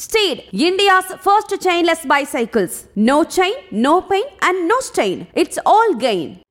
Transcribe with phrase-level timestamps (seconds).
[0.00, 2.74] Steed, India's first chainless bicycles.
[2.96, 5.26] No chain, no pain, and no stain.
[5.34, 6.42] It's all gain.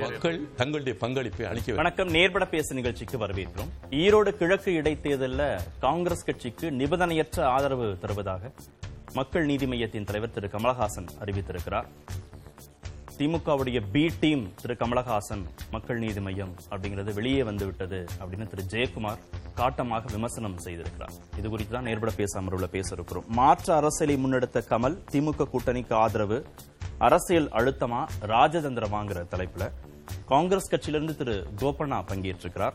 [0.00, 3.70] மக்கள் தங்களுடைய பங்களிப்பை அளிக்க வணக்கம் நேர்பட பேசு நிகழ்ச்சிக்கு வரவேற்கிறோம்
[4.00, 5.46] ஈரோடு கிழக்கு இடைத்தேர்தலில்
[5.84, 8.52] காங்கிரஸ் கட்சிக்கு நிபந்தனையற்ற ஆதரவு தருவதாக
[9.14, 11.88] மக்கள் நீதி மய்யத்தின் தலைவர் திரு கமலஹாசன் அறிவித்திருக்கிறார்
[13.18, 14.74] திமுகவுடைய பி டீம் திரு.
[14.74, 18.64] கமலஹாசன் மக்கள் நீதி மையம் அப்படிங்கிறது வெளியே வந்து விட்டது அப்படின்னு திரு.
[18.72, 19.18] ஜெயக்குமார்
[19.56, 21.14] காட்டமாக விமர்சனம் செய்திருக்கிறார்.
[21.38, 26.46] இது குறித்து தான் நேர்பட பேச அமர்வுல பேச இருக்கிறோம் மாற்று அரசியலை முன்னெடுத்த கமல் திமுக கூட்டணிக்கு ஆதரவு
[26.98, 29.70] அரசியல் அழுத்தமா ராஜதந்திரமாங்கிற தலைப்புல
[30.26, 31.46] காங்கிரஸ் கட்சியிலிருந்து திரு.
[31.56, 32.74] கோபண்ணா பங்கேற்றிருக்கிறார்.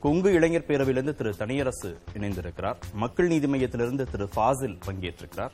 [0.00, 1.36] கொங்கு இளைஞர் பேரவையிலிருந்து திரு.
[1.36, 2.76] தனியரசு இணைந்திருக்கிறார்.
[2.94, 4.28] மக்கள் நீதி மையத்திலிருந்து திரு.
[4.36, 5.50] ஃபாசில் பங்கேற்றிருக்கிறார்.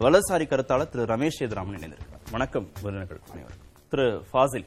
[0.00, 1.16] வலசாரி கருத்தாளர் திரு.
[1.16, 2.24] ரமேஷ் சேதுராமன் இணைந்திருக்கிறார்.
[2.30, 3.65] வணக்கம் விருந்தினர்கள் அனைவருக்கும்.
[3.92, 4.64] திரு ஃபாசில்.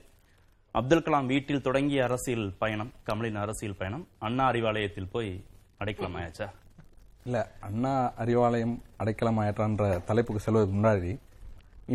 [0.76, 5.32] அப்துல் கலாம் வீட்டில் தொடங்கிய அரசியல் பயணம் கமலின் அரசியல் பயணம் அண்ணா அறிவாலயத்தில் போய்
[5.82, 6.48] அடைக்கலம் ஆயாச்சா
[7.26, 11.12] இல்ல அண்ணா அறிவாலயம் அடைக்கலம் ஆயற்றான்ற தலைப்புக்கு செல்வதற்கு முன்னாடி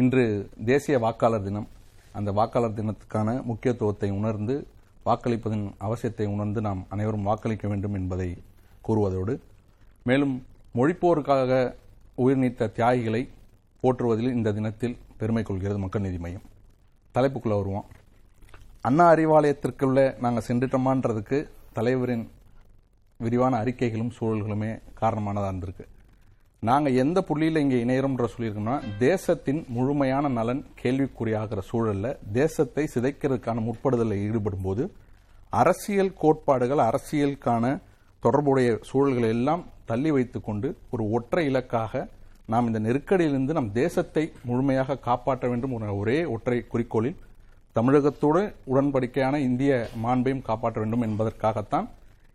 [0.01, 0.25] இன்று
[0.71, 1.69] தேசிய வாக்காளர் தினம்.
[2.19, 4.55] அந்த வாக்காளர் தினத்துக்கான முக்கியத்துவத்தை உணர்ந்து
[5.09, 8.31] வாக்களிப்பதன் அவசியத்தை உணர்ந்து நாம் அனைவரும் வாக்களிக்க வேண்டும் என்பதை
[8.89, 9.35] கூறுவதோடு
[10.09, 10.35] மேலும்
[10.79, 11.53] மொழிப்போருக்காக
[12.25, 13.23] உயிர் நீத்த தியாகிகளை
[13.83, 16.45] போற்றுவதில் இந்த தினத்தில் பெருமை கொள்கிறது மக்கள் நீதி மையம்.
[17.17, 17.87] தலைப்புக்குள்ளே வருவோம்.
[18.89, 21.39] அண்ணா அறிவாலயத்திற்குள்ளே நாங்கள் சென்றுட்டோமான்றதுக்கு
[21.77, 22.25] தலைவரின்
[23.21, 24.71] விரிவான அறிக்கைகளும் சூழல்களுமே
[25.01, 25.85] காரணமானதாக இருந்திருக்கு.
[26.69, 34.65] நாங்கள் எந்த புள்ளியில் இங்கே இணையறோம்ன்ற சொல்லியிருக்கோம்னா தேசத்தின் முழுமையான நலன் கேள்விக்குறியாகிற சூழலில் தேசத்தை சிதைக்கிறதுக்கான முற்படுதலில் ஈடுபடும்
[34.67, 34.85] போது
[35.63, 37.65] அரசியல் கோட்பாடுகள் அரசியலுக்கான
[38.23, 41.93] தொடர்புடைய சூழல்களை எல்லாம் தள்ளி வைத்துக்கொண்டு ஒரு ஒற்றை இலக்காக
[42.47, 47.17] நாம் இந்த நெருக்கடியிலிருந்து நம் தேசத்தை முழுமையாக காப்பாற்ற வேண்டும் என்ற ஒரே ஒற்றை குறிக்கோளில்
[47.75, 51.89] தமிழகத்தோடு உடன்படிக்கையான இந்திய மாண்பையும் காப்பாற்ற வேண்டும் என்பதற்காகத்தான்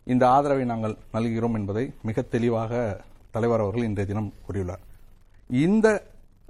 [0.04, 4.82] இந்த ஆதரவை நாங்கள் நல்கிறோம் என்பதை மிக தெளிவாக தலைவர் அவர்கள் இன்றைய தினம் கூறியுள்ளார்.
[5.50, 6.02] இந்த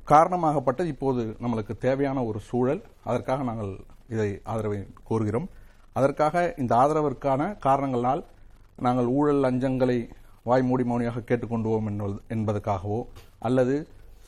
[0.05, 5.47] காரணமாகப்பட்ட இப்போது நம்மளுக்கு தேவையான ஒரு சூழல் அதற்காக நாங்கள் இதை ஆதரவை கோருகிறோம்.
[5.93, 8.25] அதற்காக இந்த ஆதரவிற்கான காரணங்களால்
[8.77, 10.09] நாங்கள் ஊழல் லஞ்சங்களை
[10.47, 13.07] வாய்மூடி மௌனியாக கேட்டுக்கொண்டுவோம் என்பது- என்பதற்காகவோ
[13.47, 13.75] அல்லது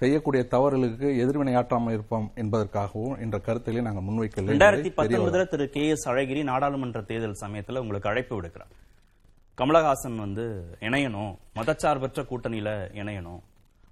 [0.00, 5.88] செய்யக்கூடிய தவறுகளுக்கு எதிர்வினையாற்றாமல் இருப்போம் என்பதற்காகவோ என்ற கருத்திலே நாங்கள் முன்வைக்கவில்லை என்பதை ரெண்டாயிரத்தி தெரிய பத்தொன்பதுல திரு கே
[5.88, 8.72] எஸ் அழகிரி நாடாளுமன்ற தேர்தல் சமயத்துல உங்களுக்கு அழைப்பு விடுக்கிறார்.
[9.58, 10.44] கமலஹாசன் வந்து
[10.80, 13.42] இணையணும் மதச்சார்பற்ற கூட்டணியில இணையணும்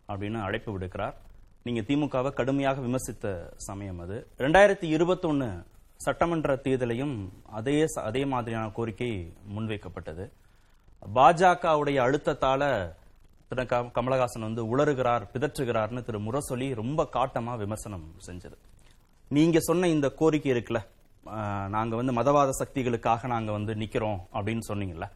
[0.08, 1.14] அப்படின்னு அழைப்பு விடுக்கிறார்.
[1.62, 4.26] நீங்க திமுகவை கடுமையாக விமர்சித்த சமயம் அது.
[4.38, 5.48] ரெண்டாயிரத்தி இருபத்தொன்னு
[5.97, 7.16] சட்டமன்ற தேர்தலையும்
[7.58, 10.25] அதே அதே மாதிரியான கோரிக்கை முன்வைக்கப்பட்டது.
[11.14, 12.62] பாஜகவுடைய அழுத்தத்தால
[13.50, 13.62] திரு
[13.97, 18.56] கமலஹாசன் வந்து உளறுகிறார் பிதற்றுகிறார்னு திரு முரசொலி ரொம்ப காட்டமா விமர்சனம் செஞ்சது.
[19.37, 20.81] நீங்க சொன்ன இந்த கோரிக்கை இருக்குல்ல
[21.75, 25.06] நாங்க வந்து மதவாத சக்திகளுக்காக நாங்க வந்து நிக்கிறோம் அப்படின்னு சொன்னீங்கல்ல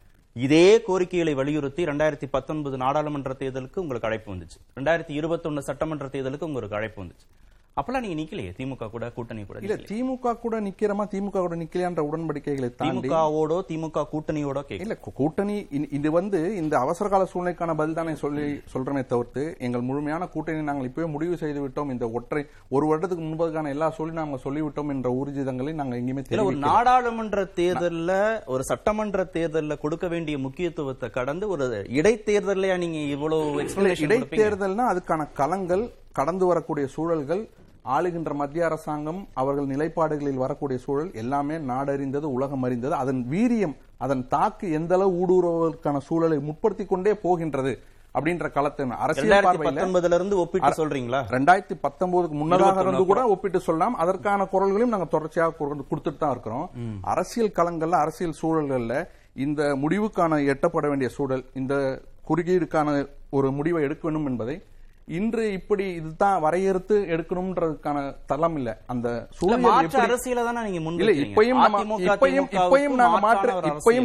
[0.45, 4.59] இதே கோரிக்கைகளை வலியுறுத்தி ரெண்டாயிரத்தி பத்தொன்பது நாடாளுமன்ற தேர்தலுக்கு உங்களுக்கு அழைப்பு வந்துச்சு.
[4.77, 7.27] ரெண்டாயிரத்தி இருபத்தொன்னு சட்டமன்ற தேர்தலுக்கு உங்களுக்கு அழைப்பு வந்துச்சு.
[7.77, 9.75] அப்பெல்லாம் நீங்க நிக்கலையே திமுக கூட கூட்டணி கூட இல்ல.
[9.87, 15.55] திமுக கூட நிக்கிறமா திமுக கூட நிக்கலையான்ற உடன்படிக்கைகளை தாண்டி திமுகவோடோ திமுக கூட்டணியோட இல்ல கூட்டணி
[15.97, 20.87] இது வந்து இந்த அவசர கால சூழ்நிலைக்கான பதில் தானே சொல்லி சொல்றமே தவிர்த்து எங்கள் முழுமையான கூட்டணி நாங்கள்
[20.89, 25.73] இப்பவே முடிவு செய்து விட்டோம் இந்த ஒற்றை ஒரு வருடத்துக்கு முன்பதுக்கான எல்லா சொல்லி நாங்கள் சொல்லிவிட்டோம் என்ற ஊர்ஜிதங்களை
[25.75, 26.57] நாங்கள் எங்கேயுமே இல்ல ஒரு.
[26.65, 28.15] நாடாளுமன்ற தேர்தல்ல
[28.49, 31.67] ஒரு சட்டமன்ற தேர்தல்ல கொடுக்க வேண்டிய முக்கியத்துவத்தை கடந்து ஒரு
[31.99, 33.67] இடைத்தேர்தலையா நீங்க இவ்வளவு?
[34.07, 37.43] இடைத்தேர்தல்னா அதுக்கான களங்கள் கடந்து வரக்கூடிய சூழல்கள்
[37.93, 42.93] ஆளுகின்ற மத்திய அரசாங்கம் அவர்கள் நிலைப்பாடுகளில் வரக்கூடிய சூழல் எல்லாமே நாடறிந்தது உலகம் அறிந்தது.
[43.01, 43.75] அதன் வீரியம்
[44.05, 47.73] அதன் தாக்கு எந்த அளவு ஊடுருவதற்கான சூழலை முற்படுத்திக் கொண்டே போகின்றது
[48.17, 51.19] அப்படின்ற களத்தின் அரசியல் பார்வையில இருந்து ஒப்பிட்டு சொல்றீங்களா?
[51.35, 53.95] ரெண்டாயிரத்தி பத்தொன்பதுக்கு முன்னதாக இருந்து கூட ஒப்பிட்டு சொல்லலாம்.
[54.03, 56.67] அதற்கான குரல்களையும் நாங்க தொடர்ச்சியாக கொடுத்துட்டு தான் இருக்கிறோம்.
[57.13, 58.95] அரசியல் களங்கள்ல அரசியல் சூழல்கள்ல
[59.45, 61.73] இந்த முடிவுக்கான எட்டப்பட வேண்டிய சூழல் இந்த
[62.29, 62.89] குறுகீடுக்கான
[63.37, 64.55] ஒரு முடிவை எடுக்க வேண்டும் என்பதை
[65.07, 69.07] இன்று இப்படி இதுதான் வரையறுத்து எடுக்கணும்ன்றதுக்கான தளம் இல்ல அந்த
[69.39, 69.65] சூழல்
[70.05, 71.13] அரசியல தானே நீங்க இல்ல.
[71.25, 71.59] இப்பயும்
[72.07, 73.51] இப்பயும் இப்பயும் நாங்க மாற்று.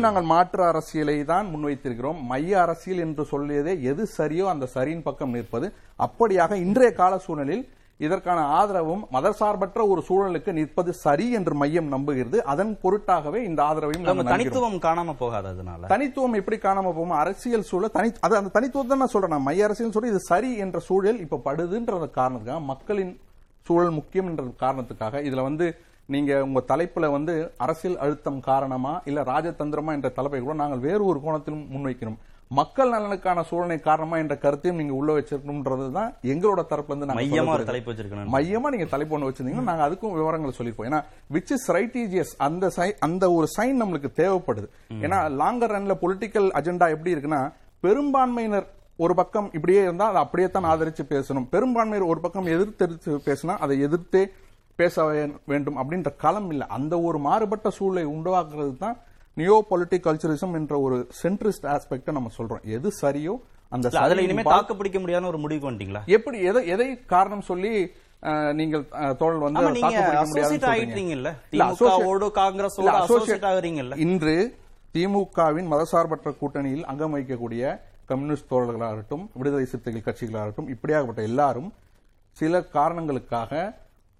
[0.05, 5.69] நாங்கள் மாற்று அரசியலை தான் முன்வைத்திருக்கிறோம் மைய அரசியல் என்று சொல்லியதே எது சரியோ அந்த சரியின் பக்கம் நிற்பது
[5.99, 7.65] அப்படியாக இன்றைய கால சூழலில்
[8.01, 12.37] இதற்கான ஆதரவும் மதசார்பற்ற ஒரு சூழலுக்கு நிற்பது சரி என்று மையம் நம்புகிறது.
[12.53, 14.25] அதன் பொருட்டாகவே இந்த ஆதரவையும்.
[14.25, 15.87] தனித்துவம் காணாம போகாது அதனால.
[15.87, 19.43] தனித்துவம் எப்படி காணாம போகும் அரசியல் சூழல் தனி அது அந்த தனித்துவத்தை தான் நான் சொல்றேன்.
[19.43, 23.21] மைய அரசியல் சொல்லி இது சரி என்ற சூழல் இப்ப படுதுன்ற காரணத்துக்காக மக்களின்
[23.67, 29.93] சூழல் முக்கியம் என்ற காரணத்துக்காக இதுல வந்து நீங்க உங்க தலைப்புல வந்து அரசியல் அழுத்தம் காரணமா இல்ல ராஜதந்திரமா
[29.93, 32.19] என்ற தலைப்பை கூட நாங்கள் வேறு ஒரு கோணத்திலும் முன்வைக்கிறோம்.
[32.51, 37.67] மக்கள் நலனுக்கான சூழ்நிலை காரணமா என்ற கருத்தையும் நீங்க உள்ள வச்சிருக்கணும்ன்றது தான் எங்களோட தரப்புல இருந்து மையமா ஒரு.
[37.69, 38.31] தலைப்பு வச்சிருக்கணும்.
[38.35, 41.01] மையமா நீங்க தலைப்பு ஒண்ணு வச்சிருந்தீங்கன்னா நாங்க அதுக்கும் விவரங்கள் சொல்லிருப்போம் ஏன்னா
[41.37, 42.71] விச் இஸ் ரைட்டீஜியஸ் அந்த
[43.09, 44.69] அந்த ஒரு சைன் நம்மளுக்கு தேவைப்படுது.
[45.05, 47.43] ஏன்னா லாங்கர் ரன்ல பொலிட்டிக்கல் அஜெண்டா எப்படி இருக்குன்னா
[47.83, 48.67] பெரும்பான்மையினர்
[48.99, 51.47] ஒரு பக்கம் இப்படியே இருந்தா அதை அப்படியே தான் ஆதரிச்சு பேசணும்.
[51.55, 54.23] பெரும்பான்மையர் ஒரு பக்கம் எதிர்த்து பேசினா அதை எதிர்த்தே
[54.79, 54.97] பேச
[55.53, 56.65] வேண்டும் அப்படின்ற களம் இல்ல.
[56.77, 58.99] அந்த ஒரு மாறுபட்ட சூழலை உருவாக்குறது தான்
[59.37, 62.63] நியோ பொலிட்டிக் கல்ச்சரிசம் என்ற ஒரு சென்ட்ரிஸ்ட் ஆஸ்பெக்ட் நம்ம சொல்றோம்.
[62.77, 63.35] எது சரியோ
[63.73, 66.03] அந்த அதுல இனிமே தாக்கு பிடிக்க முடியாத ஒரு முடிவுக்கு வந்துட்டீங்களா?
[66.17, 67.73] எப்படி எதை எதை காரணம் சொல்லி
[68.61, 68.85] நீங்கள்
[69.21, 69.61] தோழல் வந்து
[73.51, 73.97] ஆகுறீங்கல்ல?
[74.07, 74.35] இன்று
[74.95, 77.63] திமுகவின் மதசார்பற்ற கூட்டணியில் அங்கம் வகிக்கக்கூடிய
[78.11, 81.71] கம்யூனிஸ்ட் தோழர்களாகட்டும் விடுதலை சிறுத்தைகள் கட்சிகளாகட்டும் இப்படியாகப்பட்ட எல்லாரும்
[82.37, 83.53] சில காரணங்களுக்காக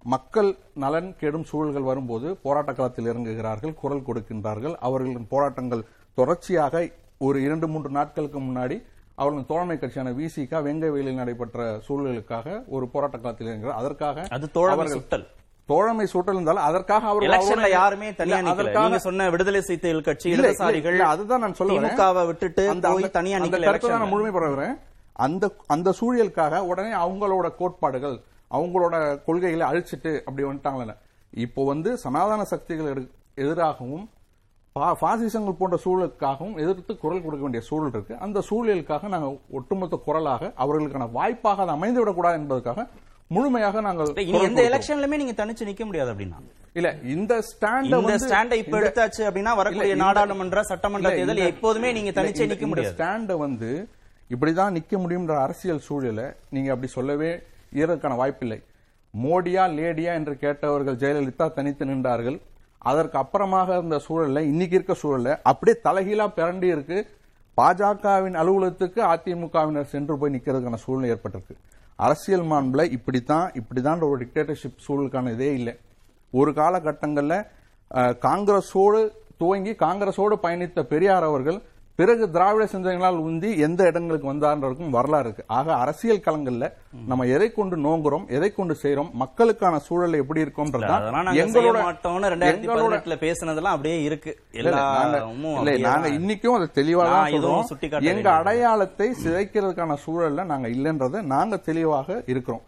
[0.03, 4.75] மக்கள் நலன் கெடும் சூழல்கள் வரும்போது போராட்ட களத்தில் இறங்குகிறார்கள் குரல் கொடுக்கின்றார்கள்.
[4.79, 5.83] அவர்களின் போராட்டங்கள்
[6.13, 8.83] தொடர்ச்சியாக ஒரு இரண்டு மூன்று நாட்களுக்கு முன்னாடி
[9.15, 13.71] அவர்களின் தோழமை கட்சியான விசிகா வெங்கை வேலில் நடைபெற்ற சூழலுக்காக ஒரு போராட்ட களத்தில் இறங்குகிறார்.
[13.71, 14.49] அதற்காக அது
[14.95, 15.27] சுட்டல்.
[15.65, 18.95] தோழமை சூட்டல் இருந்தால் அதற்காக எலெக்ஷன்ல அவருடைய- யாருமே தனியா நிக்கல.
[18.95, 21.73] சொன்ன விடுதலை சிறுத்தைகள் கட்சி இடதுசாரிகள் அதுதான் நான் சொல்ல.
[21.73, 24.77] திமுகவை விட்டுட்டு அந்த- தனியா நிக்கல நான் முழுமை பெற வரேன்
[25.13, 28.19] அந்த அந்த சூழலுக்காக உடனே அவங்களோட கோட்பாடுகள்
[28.55, 28.95] அவங்களோட
[29.27, 30.95] கொள்கைகளை அழிச்சிட்டு அப்படி வந்துட்டாங்களே.
[31.45, 33.05] இப்போ வந்து சனாதன சக்திகள்
[33.43, 34.07] எதிராகவும்
[35.01, 38.13] பாசிசங்கள் போன்ற சூழலுக்காகவும் எதிர்த்து குரல் கொடுக்க வேண்டிய சூழல் இருக்கு.
[38.25, 42.85] அந்த சூழலுக்காக நாங்கள் ஒட்டுமொத்த குரலாக அவர்களுக்கான வாய்ப்பாக அது அமைந்து விடக்கூடாது என்பதற்காக
[43.35, 44.09] முழுமையாக நாங்கள்
[44.45, 44.61] எந்த.
[44.69, 46.39] எலெக்ஷன்லயுமே நீங்க தனிச்சு நிக்க முடியாது அப்படின்னா.
[46.79, 52.47] இல்ல இந்த ஸ்டாண்ட இந்த ஸ்டாண்ட இப்ப எடுத்தாச்சு அப்படின்னா வரக்கூடிய நாடாளுமன்ற சட்டமன்ற தேர்தல் எப்போதுமே நீங்க தனிச்சே
[52.51, 52.95] நிக்க முடியாது.
[52.95, 53.71] ஸ்டாண்ட வந்து
[54.33, 56.21] இப்படிதான் நிக்க முடியும்ன்ற அரசியல் சூழல
[56.55, 57.31] நீங்க அப்படி சொல்லவே
[57.75, 58.59] இயறதுக்கான வாய்ப்பில்லை.
[59.13, 62.37] மோடியா லேடியா என்று கேட்டவர்கள் ஜெயலலிதா தனித்து நின்றார்கள்.
[62.89, 66.97] அதற்கு அப்புறமாக இருந்த சூழல்ல இன்னைக்கு இருக்க சூழல்ல அப்படியே தலைகீழா பிறண்டி இருக்கு.
[67.57, 71.55] பாஜகவின் அலுவலகத்துக்கு அதிமுகவினர் சென்று போய் நிற்கிறதுக்கான சூழ்நிலை ஏற்பட்டிருக்கு.
[72.05, 75.73] அரசியல் மாண்பில் இப்படித்தான் இப்படிதான் ஒரு டிக்டேட்டர்ஷிப் சூழலுக்கான இதே இல்லை.
[76.33, 77.37] ஒரு காலகட்டங்களில்
[78.27, 79.01] காங்கிரஸோடு
[79.41, 81.59] துவங்கி காங்கிரஸோடு பயணித்த பெரியார் அவர்கள்
[81.99, 86.67] பிறகு திராவிட சிந்தனைகளால் உந்தி எந்த இடங்களுக்கு வந்தார்ன்றதுக்கும் வரலாறு இருக்கு ஆக அரசியல் களங்கள்ல
[87.09, 91.81] நம்ம எதை கொண்டு நோங்குறோம் எதை கொண்டு செய்றோம் மக்களுக்கான சூழல் எப்படி செய்ய எங்களோட
[92.55, 94.33] எங்களோட பேசுனதெல்லாம் அப்படியே இருக்கு
[95.87, 96.15] நாங்க-.
[96.19, 98.27] இன்னைக்கும் அதை தெளிவா தான் நான் எதுவும் சொல்றோம் சுட்டிக்காட்ட எங்க.
[98.39, 102.65] அடையாளத்தை சிதைக்கிறதுக்கான சூழல்ல நாங்க இல்லைன்றதை நாங்க தெளிவாக இருக்கிறோம்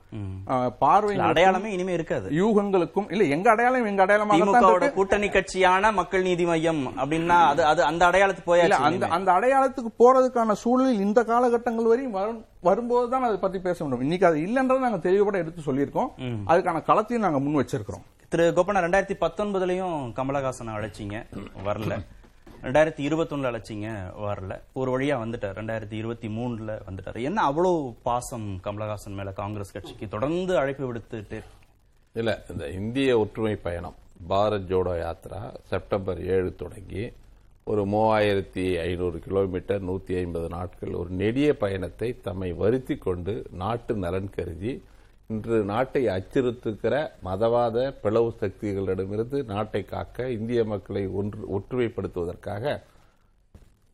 [0.80, 2.28] பார்வை அடையாளமே இனிமே இருக்காது.
[2.42, 8.04] யூகங்களுக்கும் இல்ல எங்க அடையாளம் எங்க அடையாளமாக கூட்டணி கட்சியான மக்கள் நீதி மையம் அப்படின்னா அது அது அந்த
[8.10, 9.08] அடையாளத்துக்கு போயாச்சு அந்த.
[9.08, 14.02] அந்த அடையாளத்துக்கு போறதுக்கான சூழல் இந்த காலகட்டங்கள் வரையும் வரும் வரும்போது தான் அதை பத்தி பேச முடியும்.
[14.02, 16.12] இன்னைக்கு அது இல்லைன்றதை நாங்க தெளிவுபட எடுத்து சொல்லியிருக்கோம்.
[16.48, 18.04] அதுக்கான களத்தையும் நாங்க முன் வச்சிருக்கிறோம்.
[18.30, 21.18] திரு கோபண்ணா ரெண்டாயிரத்தி பத்தொன்பதுலயும் கமலஹாசனை அழைச்சிங்க.
[21.66, 21.96] வரல.
[22.64, 23.88] ரெண்டாயிரத்தி இருபத்தொன்னுல அழைச்சிங்க
[24.28, 24.54] வரல.
[24.74, 25.58] ஒரு வழியா வந்துட்டார்.
[25.60, 27.24] ரெண்டாயிரத்தி இருபத்தி மூணுல வந்துட்டார்.
[27.24, 30.08] என்ன அவ்வளவு பாசம் கமலஹாசன் மேல காங்கிரஸ் கட்சிக்கு?
[30.08, 31.40] தொடர்ந்து அழைப்பு விடுத்துட்டு.
[32.14, 33.96] இல்ல இந்த இந்திய ஒற்றுமை பயணம்
[34.30, 37.12] பாரத் ஜோடோ யாத்ரா செப்டம்பர் ஏழு தொடங்கி
[37.64, 44.30] ஒரு மூவாயிரத்தி ஐநூறு கிலோமீட்டர் நூத்தி ஐம்பது நாட்கள் ஒரு நெடிய பயணத்தை தம்மை வருத்தி கொண்டு நாட்டு நலன்
[44.30, 44.74] கருதி
[45.30, 46.96] இன்று நாட்டை அச்சுறுத்துகிற
[47.28, 52.74] மதவாத பிளவு சக்திகளிடமிருந்து நாட்டை காக்க இந்திய மக்களை ஒன்று ஒற்றுமைப்படுத்துவதற்காக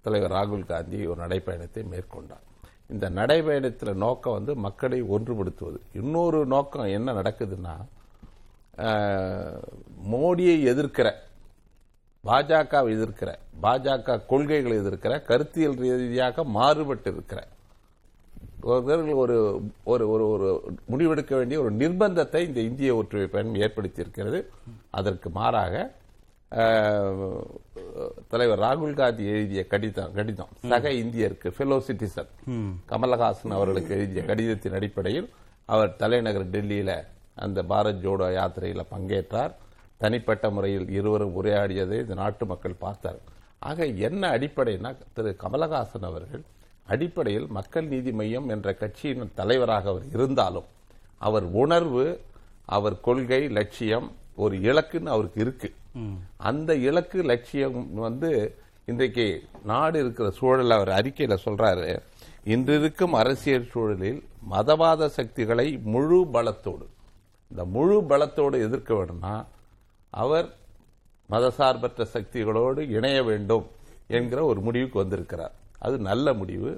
[0.06, 2.46] தலைவர் ராகுல் காந்தி ஒரு நடைப்பயணத்தை மேற்கொண்டார்.
[2.94, 5.80] இந்த நடைப்பயணத்தில் நோக்கம் வந்து மக்களை ஒன்றுபடுத்துவது.
[6.02, 7.76] இன்னொரு நோக்கம் என்ன நடக்குதுன்னா
[10.12, 11.08] மோடியை எதிர்க்கிற
[12.24, 13.30] பாஜகவை எதிர்க்கிற
[13.66, 17.40] பாஜக கொள்கைகளை எதிர்க்கிற கருத்தியல் ரீதியாக மாறுபட்டு இருக்கிற
[18.62, 19.38] ஒரு ஒரு
[19.86, 20.48] ஒரு ஒரு
[20.92, 24.40] முடிவெடுக்க வேண்டிய ஒரு நிர்பந்தத்தை இந்த இந்திய ஒற்றுமை பயணம் ஏற்படுத்தியிருக்கிறது.
[24.90, 25.76] அதற்கு மாறாக
[28.28, 32.32] தலைவர் ராகுல் காந்தி எழுதிய கடிதம் கடிதம் சக இந்தியருக்கு ஃபெலோ சிட்டிசன்
[32.92, 35.30] கமலஹாசன் அவர்களுக்கு எழுதிய கடிதத்தின் அடிப்படையில்
[35.66, 36.92] அவர் தலைநகர் டெல்லியில
[37.36, 39.54] அந்த பாரத் ஜோடோ யாத்திரையில பங்கேற்றார்.
[39.98, 43.20] தனிப்பட்ட முறையில் இருவரும் உரையாடியதை இந்த நாட்டு மக்கள் பார்த்தார்
[43.60, 46.44] ஆக என்ன அடிப்படைனா திரு கமலஹாசன் அவர்கள்
[46.92, 50.68] அடிப்படையில் மக்கள் நீதி மையம் என்ற கட்சியின் தலைவராக அவர் இருந்தாலும்
[51.28, 52.06] அவர் உணர்வு
[52.78, 54.08] அவர் கொள்கை லட்சியம்
[54.44, 55.70] ஒரு இலக்குன்னு அவருக்கு இருக்கு.
[56.50, 58.32] அந்த இலக்கு லட்சியம் வந்து
[58.86, 59.26] இன்றைக்கு
[59.66, 61.88] நாடு இருக்கிற சூழல் அவர் அறிக்கையில சொல்றாரு
[62.54, 66.86] இன்று இருக்கும் அரசியல் சூழலில் மதவாத சக்திகளை முழு பலத்தோடு
[67.52, 69.36] இந்த முழு பலத்தோடு எதிர்க்க வேணும்னா
[70.14, 70.48] அவர்
[71.30, 73.66] மதசார்பற்ற சக்திகளோடு இணைய வேண்டும்
[74.08, 75.56] என்கிற ஒரு முடிவுக்கு வந்திருக்கிறார்.
[75.80, 76.70] அது நல்ல முடிவு.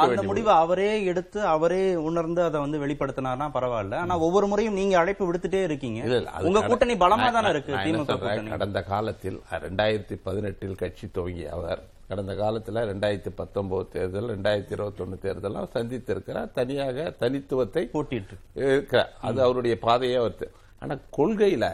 [0.00, 3.94] அந்த முடிவை அவரே எடுத்து அவரே உணர்ந்து அதை வந்து வெளிப்படுத்தினார்னா பரவாயில்ல.
[3.94, 6.00] ஆனா ஒவ்வொரு முறையும் நீங்க அழைப்பு விடுத்துட்டே இருக்கீங்க.
[6.40, 8.18] உங்க கட- கூட்டணி பலமா தானே இருக்கு திமுக
[8.48, 15.68] கடந்த காலத்தில் ரெண்டாயிரத்தி பதினெட்டில் கட்சி துவங்கிய அவர் கடந்த காலத்துல ரெண்டாயிரத்தி பத்தொன்பது தேர்தல் ரெண்டாயிரத்தி இருபத்தொன்னு தேர்தலாம்
[15.74, 16.52] சந்தித்திருக்கிறார்.
[16.52, 19.12] தனியாக தனித்துவத்தை போட்டிட்டு இருக்கிறார்.
[19.20, 21.66] அது அவருடைய பாதையே வருது ஆனா கொள்கையில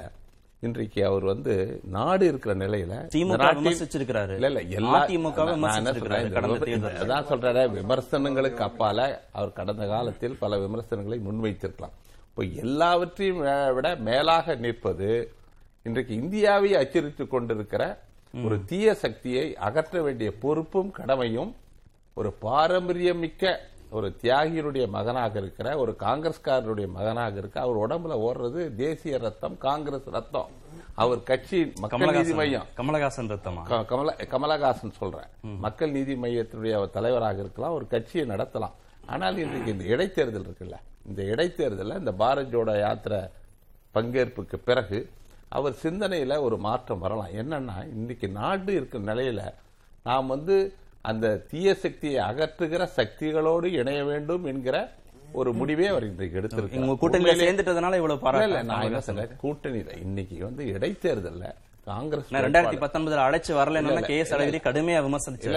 [0.62, 1.52] இன்றைக்கு அவர் வந்து
[1.90, 4.34] நாடு இருக்கிற நிலையில திமுக விமர்சிச்சிருக்கிறாரு.
[4.38, 4.98] இல்ல இல்ல எல்லா.
[7.02, 8.98] அதான் சொல்றாரு விமர்சனங்களுக்கு அப்பால
[9.32, 11.94] அவர் கடந்த காலத்தில் பல விமர்சனங்களை முன்வைத்திருக்கலாம்
[12.26, 13.40] இப்போ எல்லாவற்றையும்
[13.76, 15.08] விட மேலாக நிற்பது
[15.86, 17.82] இன்றைக்கு இந்தியாவை அச்சுறுத்திக் கொண்டிருக்கிற
[18.40, 21.50] ஒரு தீய சக்தியை அகற்ற வேண்டிய பொறுப்பும் கடமையும்
[22.16, 23.44] ஒரு பாரம்பரியமிக்க
[23.96, 30.50] ஒரு தியாகியினுடைய மகனாக இருக்கிற ஒரு காங்கிரஸ்காரருடைய மகனாக இருக்க அவர் உடம்புல ஓடுறது தேசிய ரத்தம் காங்கிரஸ் ரத்தம்.
[31.02, 32.66] அவர் கட்சி மக்கள் நீதி மையம்.
[32.76, 33.62] கமலஹாசன் ரத்தமா?
[33.92, 35.30] கமல கமலஹாசன் சொல்றேன்.
[35.64, 38.76] மக்கள் நீதி மையத்தினுடைய தலைவராக இருக்கலாம் ஒரு கட்சியை நடத்தலாம்.
[39.06, 40.78] ஆனால் இன்றைக்கு இந்த இடைத்தேர்தல் இருக்குல்ல
[41.08, 43.20] இந்த இடைத்தேர்தலில் இந்த பாரத் ஜோடோ யாத்திரை
[43.94, 44.98] பங்கேற்புக்கு பிறகு
[45.48, 47.32] அவர் சிந்தனையில ஒரு மாற்றம் வரலாம்.
[47.40, 49.42] என்னன்னா இன்னைக்கு நாடு இருக்கிற நிலையில
[50.02, 50.56] நாம் வந்து
[51.04, 54.76] அந்த தீய சக்தியை அகற்றுகிற சக்திகளோடு இணைய வேண்டும் என்கிற
[55.32, 58.64] ஒரு முடிவே அவர் இன்றைக்கு உங்க எடுத்திருக்கார் கூட்டணியில சேர்ந்துட்டதுனால இவ்வளவு பாராட்டு.
[58.64, 59.28] நான் என்ன சொல்றேன்?
[59.42, 61.52] கூட்டணியில இன்னைக்கு வந்து இடைத்தேர்தல்ல
[61.84, 63.52] காங்கிரஸ் ரெண்டாயிரத்தி பத்தொன்பதுல அழைச்சு
[63.86, 65.02] இல்ல, கே எஸ் அழகிரி கடுமையா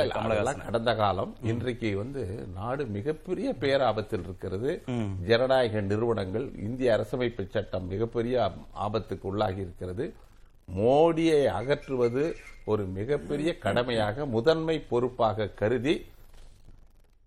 [0.09, 0.65] கமலஹாசன்.
[0.65, 2.21] கடந்த காலம் இன்றைக்கு வந்து
[2.55, 4.81] நாடு மிகப்பெரிய பேராபத்தில் இருக்கிறது.
[5.25, 10.13] ஜனநாயக நிறுவனங்கள் இந்திய அரசமைப்பு சட்டம் மிகப்பெரிய ஆப்- ஆபத்துக்கு உள்ளாகி இருக்கிறது.
[10.77, 12.23] மோடியை அகற்றுவது
[12.65, 16.05] ஒரு மிகப்பெரிய கடமையாக முதன்மை பொறுப்பாக கருதி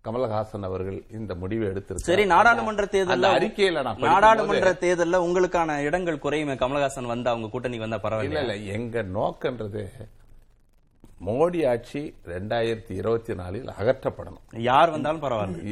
[0.04, 1.94] கமலஹாசன் அவர்கள் இந்த முடிவை எடுத்திருக்கிறார்.
[1.94, 7.96] சரி நாடாளுமன்ற அந்த தேர்தல்ல அறிக்கையில நாடாளுமன்ற தேர்தல்ல உங்களுக்கான இடங்கள் குறையுமே கமலஹாசன் வந்தா அவங்க கூட்டணிக்கு வந்தா
[7.96, 9.86] பரவாயில்ல இல்ல எங்க நோக்கன்றது
[11.26, 14.60] மோடி ஆட்சி ரெண்டாயிரத்தி இருபத்தி நாலில் அகற்றப்படணும்.
[14.60, 15.62] யார் வந்தாலும் பரவாயில்ல.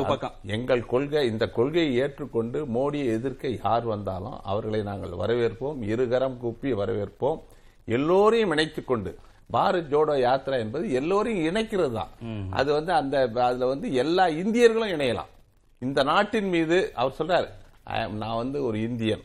[0.00, 0.34] அது- பக்கம்.
[0.44, 7.40] எங்கள் கொள்கை இந்த கொள்கையை ஏற்றுக்கொண்டு மோடியை எதிர்க்க யார் வந்தாலும் அவர்களை நாங்கள் வரவேற்போம் இருகரம் கூப்பி வரவேற்போம்.
[7.84, 9.18] எல்லோரையும் இணைத்துக் கொண்டு
[9.52, 12.08] பாரத் ஜோடோ யாத்திரா என்பது எல்லோரையும் இணைக்கிறது தான்.
[12.50, 15.30] அது வந்து அந்த அதுல வந்து எல்லா இந்தியர்களும் இணையலாம்.
[15.78, 17.48] இந்த நாட்டின் மீது அவர் சொல்றாரு
[17.84, 19.20] "I am- நான் வந்து ஒரு இந்தியன்.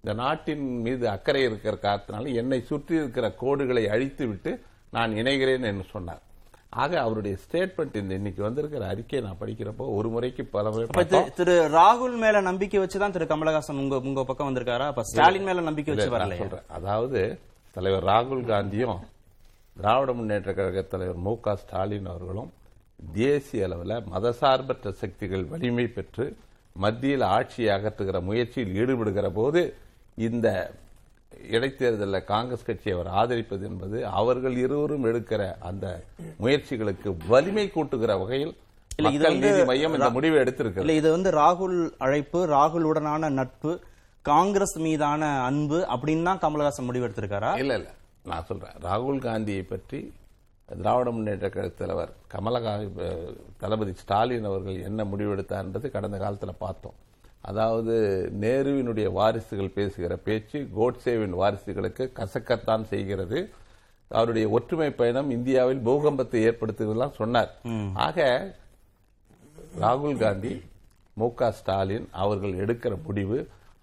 [0.00, 5.84] இந்த நாட்டின் மீது அக்கறை இருக்கிற காரணத்தினால என்னை சுற்றி இருக்கிற கோடுகளை அழித்து விட்டு நான் இணைகிறேன் என்று
[5.90, 6.22] சொன்னார்.
[6.70, 12.16] ஆக அவருடைய ஸ்டேட்மெண்ட் இந்த இன்னைக்கு வந்திருக்கிற அறிக்கையை நான் படிக்கிறப்போ ஒரு முறைக்கு பல முறை திரு- ராகுல்
[12.16, 14.86] மேல நம்பிக்கை வச்சுதான் திரு கமலஹாசன் உங்க உங்க பக்கம் வந்திருக்காரா?
[14.86, 16.62] அப்ப ஸ்டாலின் மேல நம்பிக்கை வச்சு சொல்றேன்.
[16.68, 17.38] அதாவது
[17.74, 18.98] தலைவர் ராகுல் காந்தியும்
[19.76, 22.50] திராவிட முன்னேற்ற கழக தலைவர் மு க ஸ்டாலின் அவர்களும்
[23.14, 26.24] தேசிய அளவில் மதசார்பற்ற சக்திகள் வலிமை பெற்று
[26.76, 29.60] மத்தியில் ஆட்சியை அகற்றுகிற முயற்சியில் ஈடுபடுகிற போது
[30.18, 30.48] இந்த
[31.50, 35.86] இடைத்தேர்தலில் காங்கிரஸ் கட்சியை அவர் ஆதரிப்பது என்பது அவர்கள் இருவரும் எடுக்கிற அந்த
[36.40, 38.54] முயற்சிகளுக்கு வலிமை கூட்டுகிற வகையில்
[38.98, 40.96] மக்கள் நீதி மையம் இந்த முடிவை எடுத்திருக்கிறது.
[41.00, 43.72] இது வந்து ராகுல் அழைப்பு ராகுலுடனான நட்பு
[44.24, 47.50] காங்கிரஸ் மீதான அன்பு அப்படின்னு தான் கமலஹாசன் முடிவெடுத்திருக்காரா?
[47.58, 47.88] இல்ல இல்ல.
[48.24, 48.76] நான் சொல்றேன்.
[48.84, 50.00] ராகுல் காந்தியை பற்றி
[50.68, 52.74] திராவிட முன்னேற்ற கழக தலைவர் கமலஹா
[53.04, 56.96] அஹ், தளபதி ஸ்டாலின் அவர்கள் என்ன முடிவெடுத்தார்ன்றது கடந்த காலத்துல பார்த்தோம்.
[57.44, 57.94] அதாவது
[58.42, 63.38] நேருவினுடைய வாரிசுகள் பேசுகிற பேச்சு கோட்சேவின் வாரிசுகளுக்கு கசக்கத்தான் செய்கிறது.
[64.10, 67.50] அவருடைய ஒற்றுமை பயணம் இந்தியாவில் பூகம்பத்தை ஏற்படுத்துவதெல்லாம் சொன்னார்.
[68.00, 68.18] ஆக
[69.80, 70.52] ராகுல் காந்தி
[71.16, 73.38] மு க ஸ்டாலின் அவர்கள் எடுக்கிற முடிவு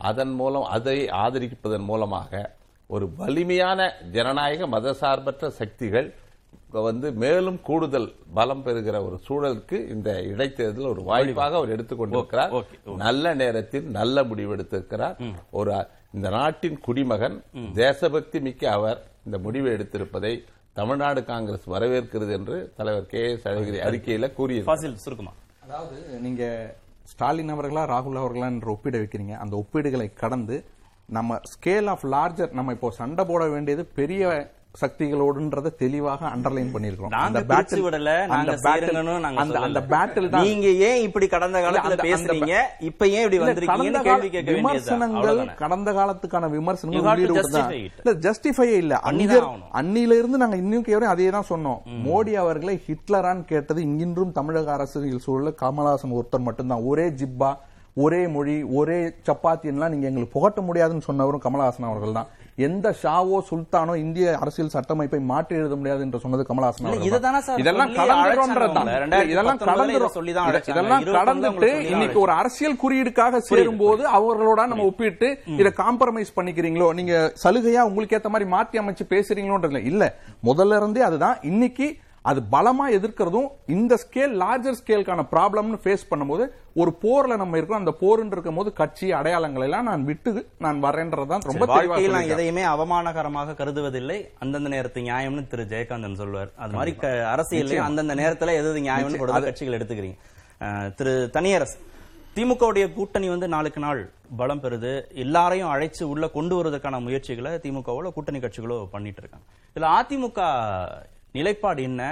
[0.07, 2.41] அதன் மூலம் அதை ஆதரிப்பதன் மூலமாக
[2.89, 3.79] ஒரு வலிமையான
[4.15, 6.07] ஜனநாயக மதசார்பற்ற சக்திகள்
[6.87, 12.51] வந்து மேலும் கூடுதல் பலம் பெறுகிற ஒரு சூழலுக்கு இந்த இடைத்தேர்தல் ஒரு வாய்ப்பாக அவர் எடுத்துக்கொண்டிருக்கிறார்.
[13.03, 15.15] நல்ல நேரத்தில் நல்ல முடிவு எடுத்திருக்கிறார்.
[15.59, 15.71] ஒரு
[16.17, 17.37] இந்த நாட்டின் குடிமகன்
[17.81, 20.33] தேசபக்தி மிக்க அவர் இந்த முடிவை எடுத்திருப்பதை
[20.79, 24.29] தமிழ்நாடு காங்கிரஸ் வரவேற்கிறது என்று தலைவர் கே எஸ் அழகிரி அறிக்கையில
[25.05, 25.33] சுருக்குமா.
[25.65, 26.43] அதாவது நீங்க
[27.11, 29.35] ஸ்டாலின் அவர்களா ராகுல் அவர்களா என்று ஒப்பிட வைக்கிறீங்க.
[29.43, 30.57] அந்த ஒப்பீடுகளை கடந்து
[31.17, 34.23] நம்ம ஸ்கேல் ஆஃப் லார்ஜர் நம்ம இப்போ சண்டை போட வேண்டியது பெரிய
[34.75, 38.53] சக்திகளோடுன்றத தெளிவாக அண்டர்லைன் பண்ணிருக்கோம் நாங்க பிரிச்சு விடல அந்த
[39.47, 39.63] சொல்லல.
[39.67, 42.53] அந்த பேட்டில் தான் நீங்க ஏன் இப்படி கடந்த காலத்துல அந்த- அந்த பேசுறீங்க?
[42.89, 45.23] இப்ப ஏன் இப்படி வந்திருக்கீங்கன்னு கேள்வி கேட்க வேண்டியது விமர்சனங்கள்
[45.61, 47.01] கடந்த காலத்துக்கான விமர்சனங்கள்
[48.23, 48.93] ஜஸ்டிஃபை இல்ல.
[49.79, 51.79] அன்னில இருந்து நாங்க இன்னும் கேவரும் அதே தான் சொன்னோம்.
[52.05, 56.85] மோடி அவர்களை ஹிட்லரான்னு கேட்டது இங்கின்றும் தமிழக அரசியல் சூழல கமலஹாசன் ஒருத்தர் மட்டும்தான்.
[56.87, 57.51] ஒரே ஜிப்பா
[57.97, 58.97] ஒரே மொழி ஒரே
[59.27, 62.29] சப்பாத்தின்லாம் நீங்க எங்களுக்கு புகட்ட முடியாதுன்னு சொன்னவரும் கமலஹாசன் அவர்கள் தான்
[62.59, 67.37] எந்த ஷாவோ சுல்தானோ இந்திய அரசியல் சட்டமைப்பை மாற்றி எழுத முடியாது என்று சொன்னது கமலஹாசன் இல்ல, அவர்கள் இதுதானே
[67.37, 67.45] தான்.
[67.47, 69.37] சார் இதெல்லாம் இதெல்லாம் 2019 ல இதை
[69.69, 70.15] கடந்துறோம்.
[70.17, 70.75] சொல்லி தான் இல்ல, அழைச்சாங்க.
[70.75, 75.29] இதெல்லாம் 20 ல கடந்துட்டு இன்னைக்கு ஒரு அரசியல் குறியீடுக்காக சேரும் போது அவர்களோட நம்ம ஒப்பிட்டு
[75.61, 77.13] இத காம்ப்ரமைஸ் பண்ணிக்கிறீங்களோ நீங்க
[77.43, 79.87] சலுகையா உங்களுக்கு ஏத்த மாதிரி மாத்தி அமைச்சு பேசுறீங்களோன்றது இல்ல.
[79.91, 80.03] இல்ல
[80.43, 81.87] முதல்ல இருந்தே அதுதான் இன்னைக்கு
[82.21, 86.45] அது பலமா எதிர்க்கிறதும் இந்த ஸ்கேல் லார்ஜர் ஸ்கேலுக்கான ப்ராப்ளம்னு ஃபேஸ் பண்ணும்போது
[86.81, 87.81] ஒரு போர்ல நம்ம இருக்கிறோம்.
[87.83, 90.31] அந்த போர்ன்னு இருக்கும் போது கட்சி அடையாளங்களை எல்லாம் நான் விட்டு
[90.65, 92.31] நான் வரேன்றதான் ரொம்ப வாழ்க்கையில் நான்.
[92.35, 94.19] எதையுமே அவமானகரமாக கருதுவதில்லை.
[94.39, 96.51] அந்தந்த நேரத்து நியாயம்னு திரு ஜெயகாந்தன் சொல்லுவார்.
[96.63, 96.95] அது மாதிரி
[97.33, 100.17] அரசியல்லையும் அந்தந்த நேரத்துல எது எது நியாயம்னு கூட கட்சிகள் எடுத்துக்கிறீங்க.
[100.95, 101.77] திரு தனியரசு
[102.35, 104.01] திமுகவுடைய கூட்டணி வந்து நாளுக்கு நாள்
[104.39, 104.91] பலம் பெறுது.
[105.23, 109.45] எல்லாரையும் அழைச்சு உள்ள கொண்டு வருவதற்கான முயற்சிகளை திமுகவோட கூட்டணி கட்சிகளோ பண்ணிட்டு இருக்காங்க.
[109.75, 110.41] இதுல அதிமுக
[111.35, 112.03] நிலைப்பாடு என்ன?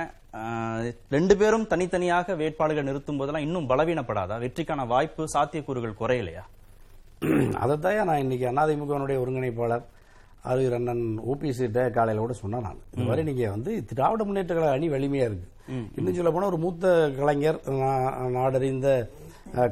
[1.09, 4.36] ரெண்டு பேரும் தனித்தனியாக வேட்பாளர்கள் நிறுத்தும் போதெல்லாம் இன்னும் பலவீனப்படாதா?
[4.43, 6.43] வெற்றிக்கான வாய்ப்பு சாத்தியக்கூறுகள் குறையலையா?
[7.63, 9.86] அதைத்தான் நான் இன்னைக்கு அதிமுகவினுடைய ஒருங்கிணைப்பாளர்
[10.50, 12.81] ஆளுநர் அண்ணன் ஓபிஎஸ் கிட்ட காலையில கூட சொன்னேன் நான்.
[12.93, 15.47] இது மாதிரி நீங்க வந்து திராவிட முன்னேற்ற கழக அணி வலிமையா இருக்கு.
[15.97, 17.57] இன்னும் சொல்ல போனா ஒரு மூத்த கலைஞர்
[18.38, 18.88] நாடறிந்த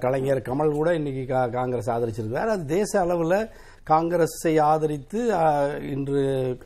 [0.03, 1.23] கலைஞர் கமல் கூட இன்னைக்கு
[1.57, 2.51] காங்கிரஸ் ஆதரிச்சிருக்காரு.
[2.55, 3.37] அது தேச அளவுல
[3.89, 5.19] காங்கிரஸை ஆதரித்து
[5.95, 6.21] இன்று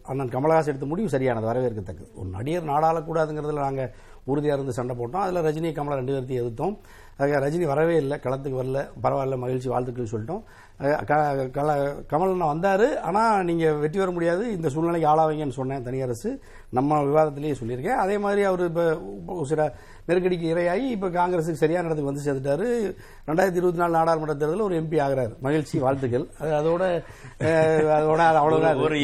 [0.10, 2.08] அண்ணன் கமலஹாசன் எடுத்த முடிவு சரியானது வரவேற்கத்தக்கது.
[2.20, 3.92] ஒரு நடிகர் நாடாளக்கூடாதுங்கிறதுல நாங்கள்
[4.32, 5.26] உறுதியாக இருந்து சண்டை போட்டோம்.
[5.26, 6.76] அதில் ரஜினி கமலா ரெண்டு பேர்த்தையும் எதிர்த்தோம்.
[7.18, 10.44] அதுக்கு ரஜினி வரவே இல்லை களத்துக்கு வரல பரவாயில்ல மகிழ்ச்சி வாழ்த்துக்கள் சொல்லிட்டோம்.
[10.80, 13.00] கமல் வந்தாரு.
[13.00, 14.52] ஆனா நீங்க வெற்றி பெற முடியாது.
[14.52, 16.42] இந்த சூழ்நிலைக்கு ஆளாவீங்கன்னு சொன்னேன் தனியரசு.
[16.70, 18.02] நம்ம விவாதத்திலேயே சொல்லியிருக்கேன்.
[18.06, 18.98] அதே மாதிரி அவர் இப்ப
[19.44, 19.74] சில
[20.08, 22.68] நெருக்கடிக்கு இரையாகி இப்ப காங்கிரஸுக்கு சரியான இடத்துக்கு வந்து சேர்ந்துட்டாரு.
[23.30, 25.40] ரெண்டாயிரத்தி இருபத்தி நாலு நாடாளுமன்ற தேர்தலில் ஒரு எம்பி ஆகிறாரு.
[25.42, 26.26] மகிழ்ச்சி வாழ்த்துக்கள்.
[26.40, 27.04] அது அதோட
[27.40, 28.76] அதோட அது அவ்வளவுதான்.
[28.76, 29.02] ஒரு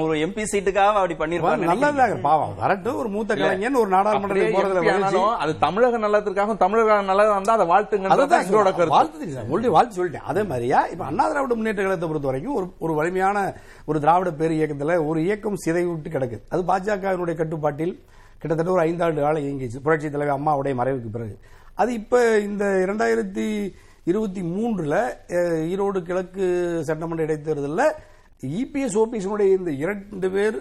[0.00, 2.20] ஒரு எம்பி சீட்டுக்காக அப்படி பண்ணிருப்பாங்க நல்லதுதாங்க.
[2.20, 2.54] பாவம்.
[2.58, 2.96] வரட்டும்.
[2.96, 8.44] ஒரு மூத்த கலைஞன் ஒரு நாடாளுமன்றத்துக்கு போறதுல அது தமிழக நல்லதுக்காகவும் தமிழக நல்லதா இருந்தா அதை வாழ்த்துங்கன்றதான் அதுதான்.
[8.44, 10.28] எங்களோட வாழ்த்து சொல்லிட்டேன்.
[10.32, 13.38] அதே மாதிரியா இப்ப அண்ணா திராவிட முன்னேற்ற கழகத்தை பொறுத்த வரைக்கும் ஒரு ஒரு வலிமையான
[13.90, 16.42] ஒரு திராவிட பேர் இயக்கத்தில் ஒரு இயக்கம் சிதைவிட்டு கிடக்குது.
[16.52, 17.94] அது பாஜகவினுடைய கட்டுப்பாட்டில்
[18.40, 19.82] கிட்டத்தட்ட ஒரு ஐந்தாண்டு காலம் இயங்கிச்சு.
[19.86, 21.34] புரட்சி தலைவர் அம்மாவுடைய மறைவுக்கு பிறகு.
[21.80, 23.46] அது இப்போ இந்த இரண்டாயிரத்தி
[24.10, 24.96] இருபத்தி மூன்றில்
[25.72, 26.46] ஈரோடு கிழக்கு
[26.88, 27.86] சட்டமன்ற இடைத்தேர்தலில்
[28.60, 30.56] இபிஎஸ் ஓபிஎஸ்னுடைய இந்த இரண்டு பேர்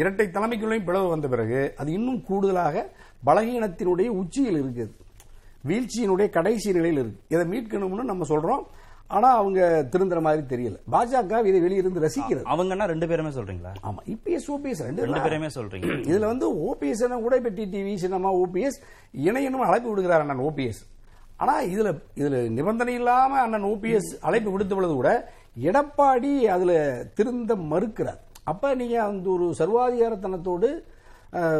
[0.00, 2.84] இரட்டை தலைமைக்குள்ளேயும் பிளவு வந்த பிறகு அது இன்னும் கூடுதலாக
[3.26, 4.92] பலகீனத்தினுடைய உச்சியில் இருக்குது.
[5.70, 7.20] வீழ்ச்சியினுடைய கடைசி நிலையில் இருக்கு.
[7.34, 8.64] இதை மீட்கணும்னு நம்ம சொல்றோம்.
[9.16, 9.60] ஆனா அவங்க
[9.92, 10.76] திருந்துற மாதிரி தெரியல.
[10.92, 12.44] பாஜக இதை வெளியிருந்து ரசிக்கிறது.
[12.52, 13.72] அவங்கன்னா ரெண்டு பேருமே சொல்றீங்களா?
[13.88, 15.90] ஆமா இபிஎஸ் ஓபிஎஸ் ரெண்டு ரெண்டு பேரும் சொல்றீங்க.
[16.10, 18.78] இதுல வந்து ஓபிஎஸ் கூட இப்ப டிடிவி சின்னமா ஓபிஎஸ்
[19.28, 20.80] இணையனும் அழைப்பு விடுகிறார் அண்ணன் ஓபிஎஸ்.
[21.36, 21.90] ஆனா இதுல
[22.20, 25.12] இதுல நிபந்தனை இல்லாம அண்ணன் ஓபிஎஸ் அழைப்பு விடுத்த பொழுது கூட
[25.68, 26.72] எடப்பாடி அதுல
[27.14, 28.20] திருந்த மறுக்கிறார்.
[28.52, 30.70] அப்ப நீங்க அந்த ஒரு சர்வாதிகாரத்தனத்தோடு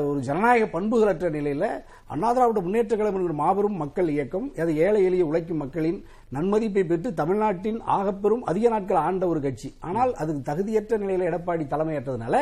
[0.09, 1.67] ஒரு ஜனநாயக பண்புகளற்ற நிலையில
[2.13, 6.01] அண்ணா திராவிட முன்னேற்ற கழகம் என்கிற மாபெரும் மக்கள் இயக்கம் அது ஏழை எளிய உழைக்கும் மக்களின்
[6.35, 9.69] நன்மதிப்பை பெற்று தமிழ்நாட்டின் ஆகப்பெரும் அதிக நாட்கள் ஆண்ட ஒரு கட்சி.
[9.89, 12.37] ஆனால் அதுக்கு தகுதியற்ற நிலையில எடப்பாடி தலைமையேற்றதுனால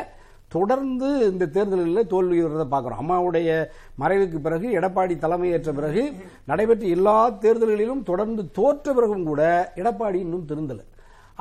[0.57, 3.01] தொடர்ந்து இந்த தேர்தலில் தோல்வி வருவதை பார்க்குறோம்.
[3.03, 3.51] அம்மாவுடைய
[4.03, 6.03] மறைவுக்கு பிறகு எடப்பாடி தலைமையேற்ற பிறகு
[6.51, 9.43] நடைபெற்ற எல்லா தேர்தல்களிலும் தொடர்ந்து தோற்ற பிறகும் கூட
[9.83, 10.85] எடப்பாடி இன்னும் திருந்தலை.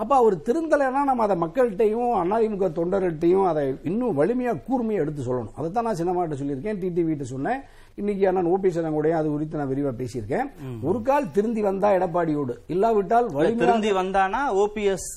[0.01, 5.53] அப்ப அவர் திருந்தலைன்னா நம்ம அதை மக்கள்கிட்டையும் அதிமுக தொண்டர்கிட்டையும் அதை இன்னும் வலிமையா கூர்மையா எடுத்து சொல்லணும்.
[5.59, 6.79] அதை தான் நான் சின்னமாட்ட சொல்லியிருக்கேன்.
[6.83, 7.61] டிடிவிட்ட சொன்னேன்.
[7.99, 10.49] இன்னைக்கு அண்ணன் ஓபிஎஸ் கூட அது குறித்து நான் விரிவா பேசியிருக்கேன்.
[10.89, 12.53] ஒரு கால் திருந்தி வந்தா எடப்பாடியோடு.
[12.73, 15.09] இல்லாவிட்டால் வலிமையாக திருந்தி வந்தானா ஓபிஎஸ்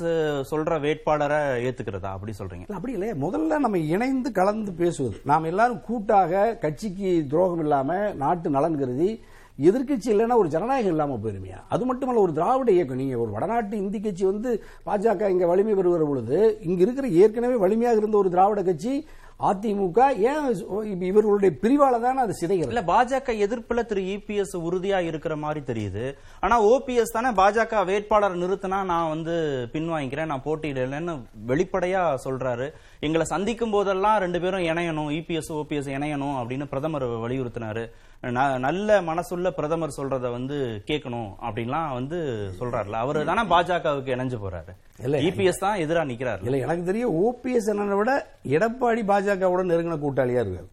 [0.51, 2.13] சொல்ற வேட்பாளரை ஏத்துக்கிறதா?
[2.17, 2.67] அப்படி சொல்றீங்க.
[2.79, 5.19] அப்படி இல்லையே முதல்ல நம்ம இணைந்து கலந்து பேசுவது.
[5.33, 9.13] நாம் எல்லாரும் கூட்டாக கட்சிக்கு துரோகம் இல்லாம நாட்டு நலன் கருதி
[9.59, 11.61] எதிர்க்கட்சி இல்லைன்னா ஒரு ஜனநாயகம் இல்லாம போயிருமையா?
[11.69, 12.97] அது மட்டுமல்ல ஒரு திராவிட இயக்கம்.
[12.97, 17.97] நீங்க ஒரு வடநாட்டு இந்தி கட்சி வந்து பாஜக இங்க வலிமை பெறுகிற பொழுது இங்க இருக்கிற ஏற்கனவே வலிமையாக
[17.97, 19.07] இருந்த ஒரு திராவிட கட்சி
[19.41, 22.75] அதிமுக ஏன் இவர்களுடைய பிரிவால தான் அது சிதைகிறது?
[22.75, 26.15] இல்ல பாஜக எதிர்ப்புல திரு இபிஎஸ் உறுதியா இருக்கிற மாதிரி தெரியுது.
[26.41, 32.71] ஆனா ஓபிஎஸ் தானே பாஜக வேட்பாளர் நிறுத்தினா நான் வந்து பின்வாங்கிக்கிறேன் நான் போட்டியிடலன்னு வெளிப்படையா சொல்றாரு.
[33.01, 37.87] எங்களை சந்திக்கும் போதெல்லாம் ரெண்டு பேரும் இணையணும் இபிஎஸ் ஓபிஎஸ் இணையணும் அப்படின்னு பிரதமர் வலியுறுத்தினாரு.
[38.31, 42.91] நல்ல மனசுள்ள பிரதமர் சொல்றத வந்து கேட்கணும் அப்படின்லாம் வந்து சொல்றாருல.
[42.91, 45.03] அவரு தானே பாஜகவுக்கு இணைஞ்சு போறாரு.
[45.03, 45.19] இல்ல.
[45.19, 46.43] இபிஎஸ் தான் எதிரா நிக்கிறாரு.
[46.43, 50.69] இல்ல எனக்கு தெரியும் ஓபிஎஸ் அண்ணனை விட எடப்பாடி பாஜகவுடன் நெருங்கின கூட்டாளியா இருக்காரு.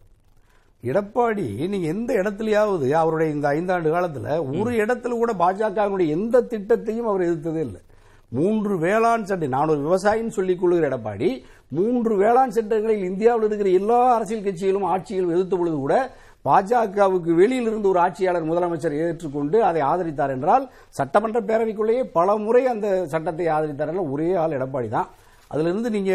[0.82, 7.20] எடப்பாடி நீங்க எந்த இடத்துலயாவது அவருடைய இந்த ஐந்தாண்டு காலத்துல ஒரு இடத்துல கூட பாஜகவினுடைய எந்த திட்டத்தையும் அவர்
[7.20, 7.80] எதிர்த்ததே இல்லை.
[8.28, 14.14] மூன்று வேளாண் சட்டை நான் ஒரு விவசாயின்னு சொல்லிக் கொள்கிற எடப்பாடி மூன்று வேளாண் சட்டங்களில் இந்தியாவில் இருக்கிற எல்லா
[14.14, 16.10] அரசியல் கட்சிகளும் ஆட்சிகளும் எதிர்த்த பொழுது கூட
[16.44, 20.64] பாஜகவுக்கு வெளியில் இருந்து ஒரு ஆட்சியாளர் முதலமைச்சர் ஏற்றுக்கொண்டு அதை ஆதரித்தார் என்றால்
[20.98, 25.08] சட்டமன்ற பேரவைக்குள்ளேயே பல முறை அந்த சட்டத்தை ஆதரித்தார் என்றால் ஒரே ஆள் எடப்பாடி தான்.
[25.50, 26.12] அதுல இருந்து நீங்க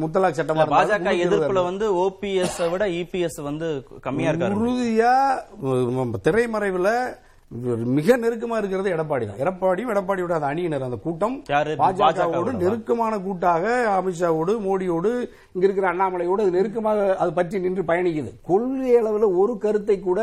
[0.00, 3.68] முத்தலாக் சட்டமா பாஜக எதிர்ப்புல வந்து ஓபிஎஸ் விட இபிஎஸ் வந்து
[4.06, 4.58] கம்மியா இருக்காரு.
[4.60, 5.14] உறுதியா
[6.26, 6.90] திரைமறைவுல
[7.94, 11.36] மிக நெருக்கமா இருக்கிறது எடப்பாடி தான் எடப்பாடியும் எடப்பாடியோட அந்த அணியினர் அந்த கூட்டம்?
[11.82, 12.30] பாஜகவோடு?
[12.62, 15.10] நெருக்கமான கூட்டாக அமித்ஷாவோடு மோடியோடு
[15.54, 20.18] இங்க இருக்கிற அண்ணாமலையோடு நெருக்கமாக அது பற்றி நின்று பயணிக்குது கொள்கை அளவில் ஒரு கருத்தை கூட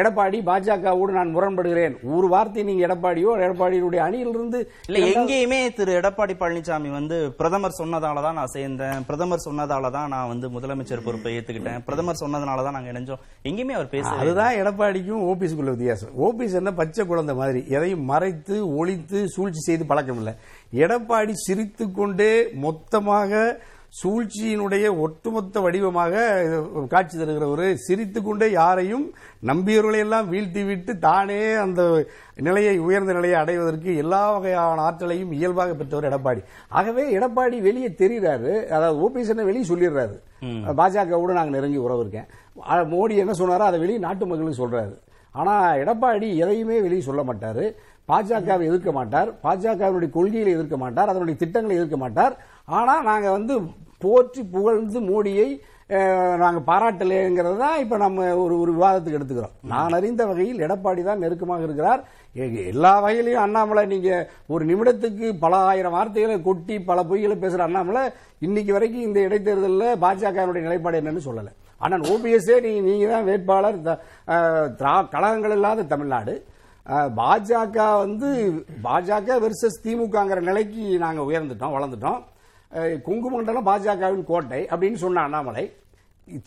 [0.00, 1.94] எடப்பாடி பாஜகவோடு நான் முரண்படுகிறேன்.
[2.14, 8.38] ஒரு வார்த்தை நீங்க எடப்பாடியோ எடப்பாடியுடைய அணியிலிருந்து இல்ல எங்கேயுமே திரு எடப்பாடி பழனிசாமி வந்து பிரதமர் சொன்னதால தான்
[8.40, 9.04] நான் சேர்ந்தேன்.
[9.08, 11.84] பிரதமர் சொன்னதால தான் நான் வந்து முதலமைச்சர் பொறுப்பை ஏத்துக்கிட்டேன்.
[11.88, 13.22] பிரதமர் சொன்னதுனால தான் நாங்க இணைஞ்சோம்.
[13.50, 16.12] எங்கேயுமே அவர் பேச அதுதான் எடப்பாடிக்கும் ஓபிஎஸ்க்குள்ள வித்தியாசம்.
[16.28, 17.62] ஓபிஎஸ் என்ன பச்சை குழந்தை மாதிரி.
[17.76, 20.34] எதையும் மறைத்து ஒளித்து சூழ்ச்சி செய்து பழக்கம் இல்லை
[20.84, 22.32] எடப்பாடி சிரித்து கொண்டே
[22.66, 23.44] மொத்தமாக
[23.98, 26.22] சூழ்ச்சியினுடைய ஒட்டுமொத்த வடிவமாக
[26.92, 29.04] காட்சி தருகிறவர் சிரித்து கொண்டே யாரையும்
[29.50, 31.82] நம்பியவர்களை எல்லாம் வீழ்த்தி விட்டு தானே அந்த
[32.46, 36.42] நிலையை உயர்ந்த நிலையை அடைவதற்கு எல்லா வகையான ஆற்றலையும் இயல்பாக பெற்றவர் எடப்பாடி.
[36.78, 40.16] ஆகவே எடப்பாடி வெளியே தெரிகிறாரு அதாவது ஓபிஎஸ் என்ன வெளியே சொல்லிடுறாரு.
[40.80, 42.28] பாஜகவோடு நாங்கள் நெருங்கி உறவு இருக்கேன்.
[42.94, 44.94] மோடி என்ன சொன்னாரோ அதை வெளியே நாட்டு மக்களுக்கு சொல்றாரு.
[45.34, 47.64] ஆனா எடப்பாடி எதையுமே வெளியே சொல்ல மாட்டாரு.
[48.10, 49.30] பாஜகவை எதிர்க்க மாட்டார்.
[49.46, 51.10] பாஜகவினுடைய கொள்கைகளை எதிர்க்க மாட்டார்.
[51.12, 52.36] அதனுடைய திட்டங்களை எதிர்க்க மாட்டார்.
[52.78, 53.54] ஆனா நாங்க வந்து
[54.04, 55.48] போற்றி புகழ்ந்து மோடியை
[56.42, 59.54] நாங்கள் பாராட்டலேங்கிறது பாராட்டலைங்கிறது தான் இப்போ நம்ம ஒரு ஒரு விவாதத்துக்கு எடுத்துக்கிறோம்.
[59.72, 62.00] நான் அறிந்த வகையில் எடப்பாடி தான் நெருக்கமாக இருக்கிறார்.
[62.72, 68.02] எல்லா வகையிலையும் அண்ணாமலை நீங்கள் ஒரு நிமிடத்துக்கு பல ஆயிரம் வார்த்தைகளை கொட்டி பல பொய்களை பேசுகிற அண்ணாமலை
[68.38, 71.52] இன்னைக்கு வரைக்கும் இந்த இடைத்தேர்தலில் பாஜகவினுடைய நிலைப்பாடு என்னன்னு சொல்லலை.
[71.78, 74.00] ஆனால் ஓபிஎஸ்ஏ நீங்கள் நீங்கள் தான் வேட்பாளர் த-
[74.78, 76.34] திரா- கழகங்கள் இல்லாத தமிழ்நாடு.
[77.20, 78.28] பாஜக வந்து
[78.84, 82.20] பாஜக வெர்சஸ் திமுகங்கிற நிலைக்கு நாங்கள் உயர்ந்துட்டோம் வளர்ந்துட்டோம்.
[82.74, 85.64] அஹ், கொங்கு மண்டலம் பாஜகவின் கோட்டை அப்படின்னு சொன்ன அண்ணாமலை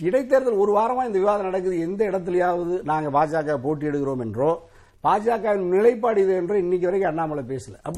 [0.02, 4.50] இடைத்தேர்தல் ஒரு வாரமா இந்த விவாதம் நடக்குது எந்த இடத்துலயாவது நாங்க பாஜக போட்டியிடுகிறோம் என்றோ
[5.04, 7.76] பாஜகவின் நிலைப்பாடு இது என்றோ இன்னைக்கு வரைக்கும் அண்ணாமலை பேசல.
[7.78, 7.90] ஏன்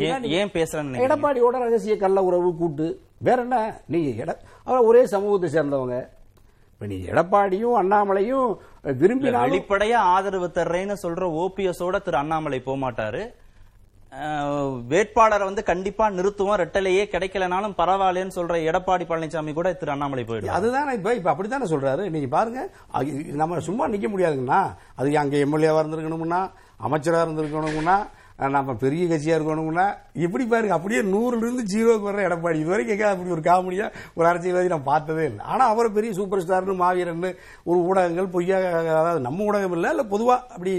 [0.81, 1.05] நினைக்கிறீங்க?
[1.05, 2.87] எடப்பாடியோட ரகசிய கள்ள உறவு கூட்டு.
[3.21, 3.57] வேற என்ன?
[3.87, 4.33] நீங்க எட
[4.85, 5.97] ஒரே சமூகத்தை சேர்ந்தவங்க.
[6.81, 8.49] நீ எடப்பாடியும் அண்ணாமலையும்
[8.99, 13.23] விரும்பினாலும் வெளிப்படையா ஆதரவு தர்றேன்னு சொல்ற ஓபிஎஸோட திரு அண்ணாமலை போக மாட்டாரு
[14.91, 16.59] வேட்பாளரை வந்து கண்டிப்பா நிறுத்துவோம்.
[16.61, 22.05] ரெட்டலையே கிடைக்கலனாலும் பரவாயில்லன்னு சொல்ற எடப்பாடி பழனிசாமி கூட திரு அண்ணாமலை போயிடும் அதுதான் இப்ப இப்ப அப்படித்தானே சொல்றாரு.
[22.15, 22.61] நீங்க பாருங்க
[23.41, 24.61] நம்ம சும்மா நிக்க முடியாதுங்கண்ணா.
[24.95, 26.41] அது அங்க எம்எல்ஏவா இருந்திருக்கணும்னா
[26.87, 27.97] அமைச்சரா இருந்திருக்கணும்னா
[28.39, 29.85] நம்ம பெரிய கட்சியாக இருக்கணும்னா
[30.25, 32.57] இப்படி பாருங்க அப்படியே நூறுலேருந்து ஜீரோக்கு வர எடப்பாடி.
[32.61, 35.43] இது வரைக்கும் எங்கேயாவது அப்படி ஒரு காமெடியாக ஒரு அரசியல்வாதி நான் பார்த்ததே இல்லை.
[35.51, 37.29] ஆனால் அவரை பெரிய சூப்பர் ஸ்டார்னு மாவீரன்னு
[37.69, 40.73] ஒரு ஊடகங்கள் பொய்யாக அதாவது நம்ம ஊடகம் இல்லை இல்லை பொதுவாக அப்படி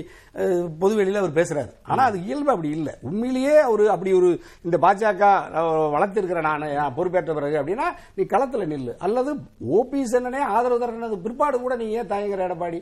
[0.82, 2.94] பொதுவெளியில் அவர் பேசுகிறாரு ஆனால் அது இயல்பு அப்படி இல்லை.
[3.02, 4.28] உண்மையிலேயே அவர் அப்படி ஒரு
[4.64, 5.22] இந்த பாஜக
[5.60, 8.94] அஹ், வளர்த்திருக்கிற நான் நான் பொறுப்பேற்ற பிறகு அப்படின்னா நீ களத்தில் நில்லு.
[9.00, 9.30] அல்லது
[9.78, 12.80] ஓபிஎஸ் என்னனே ஆதரவு தரனது பிற்பாடு கூட நீ ஏன் தயங்குற எடப்பாடி?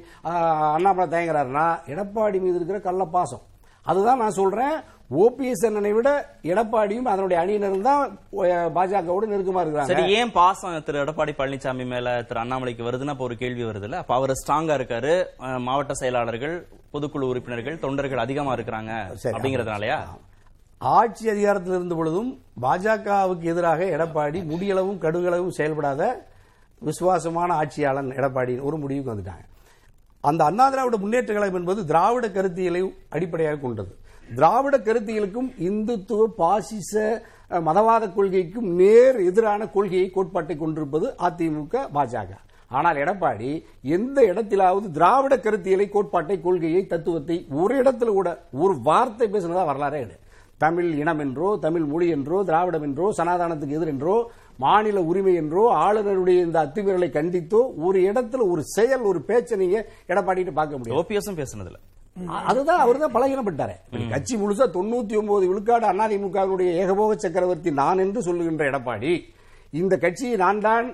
[0.75, 1.65] அண்ணாமலை தயங்குறாருன்னா
[1.95, 3.45] எடப்பாடி மீது இருக்கிற கள்ளப்பாசம்.
[3.89, 4.77] அதுதான் நான் சொல்றேன்.
[5.19, 6.09] ஓபிஎஸ் அண்ணனை விட
[6.53, 8.03] எடப்பாடியும் அதனுடைய அணியினரும் தான்
[8.75, 13.37] பாஜகவோடு நெருக்கமா சரி இருக்கிறாங்க ஏன் பாசம் திரு எடப்பாடி பழனிசாமி மேல திரு அண்ணாமலைக்கு வருதுன்னா அப்ப ஒரு
[13.43, 14.01] கேள்வி வருதுல்ல?
[14.03, 15.15] அப்ப அவர் ஸ்ட்ராங்கா இருக்காரு.
[15.67, 16.55] மாவட்ட செயலாளர்கள்
[16.95, 18.93] பொதுக்குழு உறுப்பினர்கள் தொண்டர்கள் அதிகமா இருக்கிறாங்க
[19.25, 19.35] சரி.
[19.35, 19.99] அப்படிங்கறதுனாலயா?
[20.81, 22.31] ஆட்சி அதிகாரத்தில் இருந்த பொழுதும்
[22.63, 26.03] பாஜகவுக்கு எதிராக எடப்பாடி முடியளவும் கடுகளவும் செயல்படாத
[26.83, 29.45] விசுவாசமான ஆட்சியாளன் எடப்பாடி ஒரு முடிவுக்கு வந்துட்டாங்க.
[30.29, 32.83] அந்த அண்ணா திராவிட முன்னேற்ற கழகம் என்பது திராவிட கருத்தியலை
[33.15, 33.93] அடிப்படையாக கொண்டது.
[34.39, 36.93] திராவிட கருத்தியலுக்கும் இந்துத்துவ பாசிச
[37.67, 42.31] மதவாத கொள்கைக்கும் நேர் எதிரான கொள்கையை கோட்பாட்டை கொண்டிருப்பது அதிமுக பாஜக.
[42.71, 43.51] ஆனால் எடப்பாடி
[43.97, 48.31] எந்த இடத்திலாவது திராவிட கருத்தியலை கோட்பாட்டை கொள்கையை தத்துவத்தை ஒரு இடத்துல கூட
[48.65, 50.25] ஒரு வார்த்தை பேசினதா வரலாறே கிடையாது.
[50.65, 54.15] தமிழ் இனம் என்றோ தமிழ் மொழி என்றோ திராவிடம் என்றோ சனாதானத்துக்கு எதிர் என்றோ
[54.59, 59.79] மாநில உரிமை என்றோ ஆளுநருடைய இந்த அத்துமீறலை கண்டித்தோ ஒரு இடத்துல ஒரு செயல் ஒரு பேச்சை நீங்க
[60.11, 61.79] எடப்பாடிட்டு பார்க்க முடியும் ஓபிஎஸும் பேசுனதுல
[62.47, 63.75] அதுதான் அவர் தான் பலகீனப்பட்டாரு.
[64.09, 69.13] கட்சி முழுசா தொண்ணூத்தி ஒன்பது விழுக்காடு அதிமுகவினுடைய ஏகபோக சக்கரவர்த்தி நான் என்று சொல்லுகின்ற எடப்பாடி
[69.73, 70.87] இந்த கட்சியை நான் தான்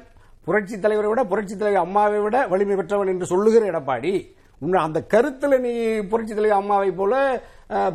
[0.46, 4.12] புரட்சி தலைவரை விட புரட்சி தலைவர் அம்மாவை விட வலிமை பெற்றவன் என்று சொல்லுகிற எடப்பாடி
[4.60, 7.42] அந்த கருத்தில் நீ புரட்சி தலைவர் அம்மாவை போல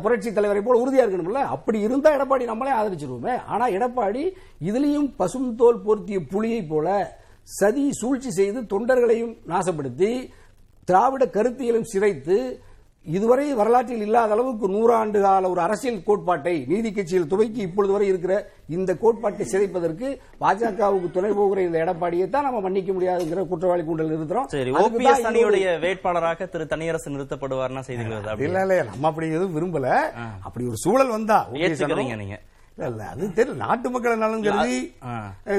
[0.02, 1.42] புரட்சி தலைவரை போல உறுதியா இருக்கணும்ல?
[1.42, 3.44] அப்படி இருந்தா எடப்பாடி நம்மளே ஆதரிச்சிருவோமே.
[3.44, 10.30] ஆனா எடப்பாடி இதுலயும் பசும் தோல் போர்த்திய புலியை போல சதி சூழ்ச்சி செய்து தொண்டர்களையும் நாசப்படுத்தி
[10.84, 12.60] திராவிட கருத்தியலும் சிதைத்து
[13.06, 18.34] இதுவரை வரலாற்றில் இல்லாத அளவுக்கு நூறாண்டு கால ஒரு அரசியல் கோட்பாட்டை நீதி கட்சியில் துவக்கி இப்பொழுது வரை இருக்கிற
[18.74, 20.08] இந்த கோட்பாட்டை சிதைப்பதற்கு
[20.42, 25.70] பாஜகவுக்கு துணை போகிற இந்த எடப்பாடியை தான் நம்ம மன்னிக்க முடியாதுங்கிற குற்றவாளி கூண்டல் நிறுத்துறோம் சரி ஓபிஎஸ் அணியுடைய
[25.84, 29.88] வேட்பாளராக திரு தனியரசு நிறுத்தப்படுவார்னா செய்திகள் இல்ல இல்ல நம்ம அப்படி எதுவும் விரும்பல.
[30.46, 31.40] அப்படி ஒரு சூழல் வந்தா
[32.20, 32.38] நீங்க.
[32.82, 33.56] இல்ல அது தெரியல.
[33.62, 34.76] நாட்டு மக்கள் நலன் கருதி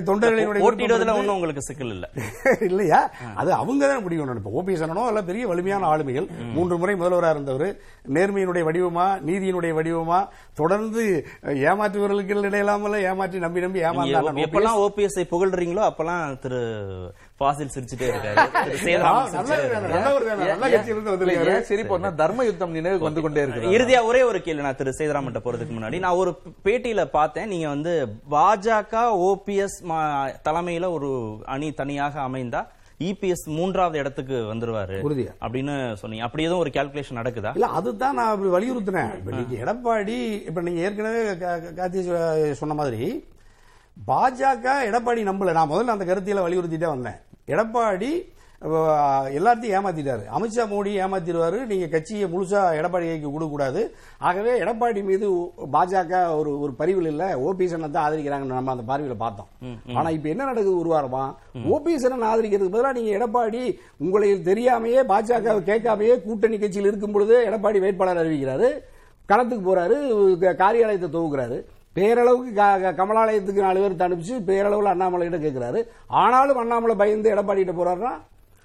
[0.07, 2.05] தொண்டர்களினுடைய போட்டியிடுவதில் விருப்பம் ஒன்றும் உங்களுக்கு சிக்கல் இல்ல.
[2.69, 2.99] இல்லையா?
[3.36, 6.27] அது அவங்க தான் பண்ணணும் இப்போ ஓபிஎஸ் அண்ணனோ எல்லாம் பெரிய வலிமையான ஆளுமைகள்.
[6.55, 7.67] மூன்று முறை முதல்வராக இருந்தவர்.
[8.15, 10.19] நேர்மையினுடைய வடிவமா நீதியினுடைய வடிவமா
[10.55, 11.03] தொடர்ந்து
[11.65, 14.38] ஏமாற்றுவர்களுக்கு இடையிலாமல ஏமாற்றி நம்பி நம்பி ஏமாந்தாங்க.
[14.45, 16.62] எப்பெல்லாம் ஓபிஎஸ் புகழ்றீங்களோ அப்பெல்லாம் திரு
[17.41, 18.36] பாசில் சிரிச்சுட்டே இருக்காரு.
[21.62, 21.84] சரி.
[21.84, 25.75] போனா தர்ம யுத்தம் நினைவுக்கு வந்து கொண்டே இருக்கு இறுதியா ஒரே ஒரு கேள்வி நான் திரு சேதுராமன் போறதுக்கு
[25.77, 25.99] முன்னாடி.
[25.99, 27.47] நான் ஒரு பேட்டியில பார்த்தேன்.
[27.47, 28.93] நீங்க வந்து பாஜக
[29.27, 29.77] ஓபிஎஸ்
[30.49, 32.67] தலைமையில ஒரு அணி தனியாக அமைந்தா
[32.99, 35.32] இபிஎஸ் மூன்றாவது இடத்துக்கு வந்துருவாரு உறுதியா.
[35.41, 36.25] அப்படின்னு சொன்னீங்க.
[36.25, 37.51] அப்படி எதுவும் ஒரு கால்குலேஷன் நடக்குதா?
[37.54, 39.15] இல்ல அதுதான் நான் அப்படி வலியுறுத்தினேன்.
[39.15, 43.30] இப்ப நீங்க எடப்பாடி இப்ப நீங்க ஏற்கனவே கா- கா- கார்த்தி சொ- சொன்ன மாதிரி
[44.08, 45.51] பாஜக எடப்பாடி நம்பல.
[45.51, 47.19] நான் முதல்ல அந்த கருத்தியில வலியுறுத்திட்டே வந்தேன்.
[47.54, 48.12] எடப்பாடி
[49.38, 50.24] எல்லாத்தையும் ஏமாத்திட்டாரு.
[50.38, 51.60] அமித்ஷா மோடி ஏமாத்திடுவாரு.
[51.70, 53.82] நீங்க கட்சியை முழுசா எடப்பாடி கைக்கு கூடாது
[54.28, 55.28] ஆகவே எடப்பாடி மீது
[55.76, 57.24] பாஜக ஒரு ஒரு பரிவில் இல்ல.
[57.48, 59.50] ஓபிஎஸ் தான் ஆதரிக்கிறாங்கன்னு நம்ம அந்த பார்வையில பார்த்தோம்.
[59.98, 61.24] ஆனா இப்ப என்ன நடக்குது ஒரு வாரமா?
[61.76, 63.64] ஓபிஎஸ் ஆதரிக்கிறதுக்கு பதிலா நீங்க எடப்பாடி
[64.06, 68.70] உங்களை தெரியாமையே பாஜக கேட்காமையே கூட்டணி கட்சியில் இருக்கும் பொழுது எடப்பாடி வேட்பாளர் அறிவிக்கிறாரு.
[69.32, 69.98] களத்துக்கு போறாரு.
[70.64, 71.60] காரியாலயத்தை துவக்குறாரு
[71.95, 72.51] பேரளவுக்கு
[72.99, 78.13] கமலாலயத்துக்கு நாலு பேர் அனுப்பிச்சு பேரளவுல அண்ணாமலை கிட்ட கேட்கிறாரு ஆனாலும் அண்ணாமலை பயந்து எடப்பாடி கிட்ட போறாருன்னா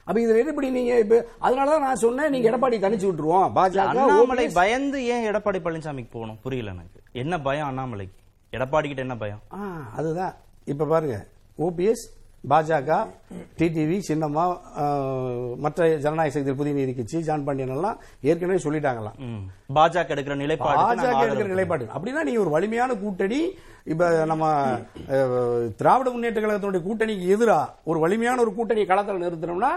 [0.06, 3.48] அப்ப இதுல எப்படி நீங்க இப்ப அதனாலதான் நான் சொன்னேன் நீங்க எடப்பாடி கணிச்சு விட்டுருவோம்.
[3.56, 6.38] பாஜக அண்ணாமலை பயந்து ஏன் எடப்பாடி பழனிசாமிக்கு போகணும்?
[6.42, 7.00] புரியல எனக்கு.
[7.12, 8.16] என்ன பயம் அண்ணாமலைக்கு?
[8.52, 9.40] எடப்பாடி கிட்ட என்ன பயம்?
[9.96, 10.34] அதுதான்.
[10.64, 11.16] இப்ப பாருங்க
[11.58, 12.04] ஓபிஎஸ்
[12.50, 12.90] பாஜக
[13.59, 14.44] டிடிவி சின்னம்மா
[15.64, 17.96] மற்ற ஜனநாயக சக்தி புதிய நீதி கட்சி ஜான் பாண்டியன் எல்லாம்
[18.30, 19.16] ஏற்கனவே சொல்லிட்டாங்களாம்.
[19.78, 21.85] பாஜக எடுக்கிற நிலைப்பாடு பாஜக எடுக்கிற நிலைப்பாடு.
[21.94, 23.40] அப்படின்னா நீங்க ஒரு வலிமையான கூட்டணி
[23.92, 24.44] இப்ப நம்ம
[25.81, 27.59] திராவிட முன்னேற்ற கழகத்தினுடைய கூட்டணிக்கு எதிரா
[27.90, 29.70] ஒரு வலிமையான ஒரு கூட்டணி களத்தில் நிறுத்தணும்னா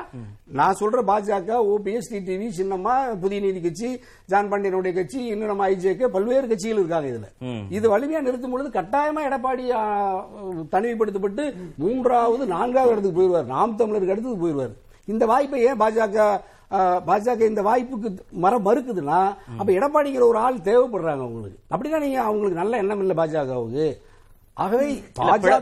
[0.60, 3.89] நான் சொல்ற பாஜக ஓபிஎஸ் டிடிவி சின்னம்மா புதிய நீதி கட்சி
[4.32, 7.30] ஜான் பாண்டியனுடைய கட்சி இன்னும் நம்ம ஐஜேக்கு பல்வேறு கட்சிகள் இருக்காங்க இதுல.
[7.78, 9.65] இது வலிமையா நிறுத்தும் பொழுது கட்டாயமா எடப்பாடி
[10.76, 11.45] தனிமைப்படுத்தப்பட்டு
[11.84, 13.52] மூன்றாவது நான்காவது இடத்துக்கு போயிடுவார்.
[13.56, 14.74] நாம் தமிழருக்கு அடுத்தது போயிடுவார்.
[15.13, 16.26] இந்த வாய்ப்பை ஏன் பாஜக
[17.08, 19.19] பாஜக இந்த வாய்ப்புக்கு மர மறுக்குதுன்னா
[19.58, 21.58] அப்ப எடப்பாடிங்கிற ஒரு ஆள் தேவைப்படுறாங்க அவங்களுக்கு.
[21.71, 23.88] அப்படின்னா நீங்க அவங்களுக்கு நல்ல எண்ணம் இல்ல பாஜகவுக்கு.
[24.58, 24.88] ஆகவே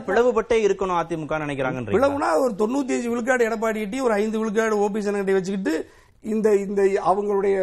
[0.08, 5.10] பிளவுபட்டே இருக்கணும் அதிமுக நினைக்கிறாங்க பிளவுனா ஒரு தொண்ணூத்தி அஞ்சு விழுக்காடு எடப்பாடி கிட்டி ஒரு ஐந்து விழுக்காடு ஓபிஎஸ்
[5.12, 5.74] கிட்ட வச்சுக்கிட்டு
[6.24, 7.56] இந்த இந்த அவங்களுடைய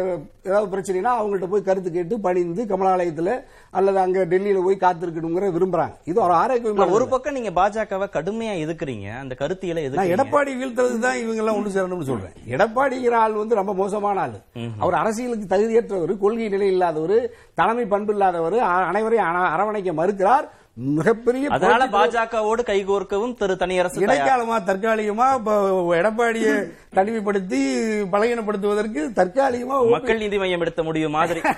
[0.46, 3.32] ஏதாவது பிரச்சனைனா அவங்கள்ட்ட போய் கருத்து கேட்டு பணிந்து கமலாலயத்துல
[3.76, 5.94] அல்லது அங்க டெல்லியில போய் காத்திருக்கணுங்கிற விரும்புறாங்க.
[6.04, 11.16] இது ஒரு ஆரோக்கியம் ஒரு பக்கம் நீங்க பாஜகவை கடுமையா எதுக்குறீங்க அந்த கருத்தியலை எதுக்கு எடப்பாடி வீழ்த்துறது தான்
[11.16, 12.32] இவங்க எல்லாம் ஒண்ணு சேரணும்னு சொல்றேன்.
[12.48, 14.30] எடப்பாடிங்கிற ஆள் வந்து ரொம்ப மோசமான ஆள்.
[14.78, 20.52] அவர் அரசியலுக்கு தகுதியற்றவர் கொள்கை நிலை இல்லாதவர் தலைமை பண்பு இல்லாதவர் அனைவரையும் அர- அரவணைக்க மறுக்கிறார்.
[20.76, 24.00] மிகப்பெரிய அதனால பாஜகவோடு கைகோர்க்கவும் திரு தனியரசு.
[24.00, 25.28] இடைக்காலமா தற்காலிகமா
[26.00, 26.52] எடப்பாடியை
[26.94, 27.60] தனிமைப்படுத்தி
[28.12, 31.40] பலகீனப்படுத்துவதற்கு தற்காலிகமா மக்கள் நீதி மையம் எடுத்த முடிவு மாதிரி.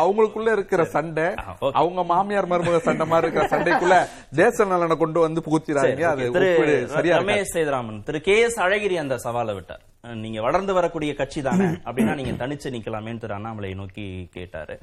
[0.00, 1.26] அவங்களுக்குள்ள இருக்கிற சண்டை.
[1.72, 3.98] அவங்க மாமியார் மருமக சண்டை மாதிரி இருக்கிற சண்டைக்குள்ள
[4.36, 6.30] தேச நலனை கொண்டு வந்து புகுத்திராங்க அது
[6.86, 7.18] சரியா.
[7.18, 9.84] ரமேஷ் சேதுராமன் திரு கே எஸ் அழகிரி அந்த சவாலை விட்டார்.
[10.24, 11.64] நீங்க வளர்ந்து வரக்கூடிய கட்சி தானே?
[11.84, 14.76] அப்படின்னா நீங்க தனிச்சு நிக்கலாமேன்னு திரு அண்ணாமலை நோக்கி கேட்டாரு.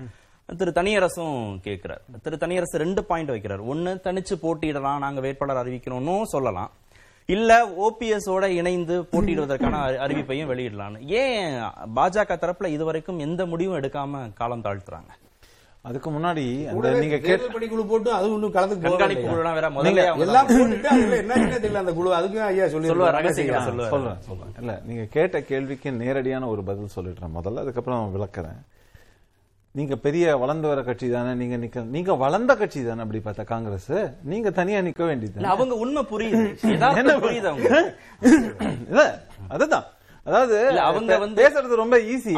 [0.56, 2.02] திரு தனியரசும் கேட்கிறார்.
[2.24, 3.66] திரு தனியரசு ரெண்டு பாயிண்ட் வைக்கிறார்.
[3.72, 6.72] ஒண்ணு தனிச்சு போட்டியிடலாம் நாங்க வேட்பாளர் அறிவிக்கணும்னு சொல்லலாம்.
[7.26, 11.00] இல்ல ஓபிஎஸ் ஓட இணைந்து போட்டியிடுவதற்கான அறி- அறிவிப்பையும் வெளியிடலாம்னு.
[11.00, 11.62] ஏன்
[11.96, 15.10] பாஜக தரப்புல இதுவரைக்கும் எந்த முடிவும் எடுக்காம காலம் தாழ்த்துறாங்க?
[15.82, 19.28] அதுக்கு முன்னாடி அந்த நீங்க பணிக்குழு போட்டு அது ஒன்றும் கலந்துக்கு கண்காணிப்பு?
[19.28, 22.10] குழுலாம் வேற முதல்ல எல்லாம் போட்டுட்டு அதுல என்னன்னு தெரியல அந்த குழு.
[22.10, 23.24] அதுக்கும் ஐயா சொல்லி சொல்லுவார்.
[23.90, 24.54] சொல்றேன் சொல்றேன்.
[24.60, 27.30] இல்ல நீங்க கேட்ட கேள்விக்கு நேரடியான ஒரு பதில் சொல்லிடுறேன்.
[27.36, 28.58] முதல்ல அதுக்கப்புறம் விளக்குறேன்.
[29.78, 33.92] நீங்க பெரிய வளர்ந்து வர கட்சி தானே நீங்க நிக்க நீங்க வளர்ந்த கட்சி தானே அப்படி பார்த்தா காங்கிரஸ்?
[34.24, 36.42] நீங்க தனியா நிக்க வேண்டியது இல்ல, அவங்க உண்மை புரியுது.
[37.20, 37.48] புரியுது?
[37.48, 37.70] அவங்க
[38.88, 39.04] இல்ல
[39.50, 39.86] அதுதான்.
[40.26, 42.32] அதாவது அவங்க வந்து- பேசுறது ரொம்ப ஈஸி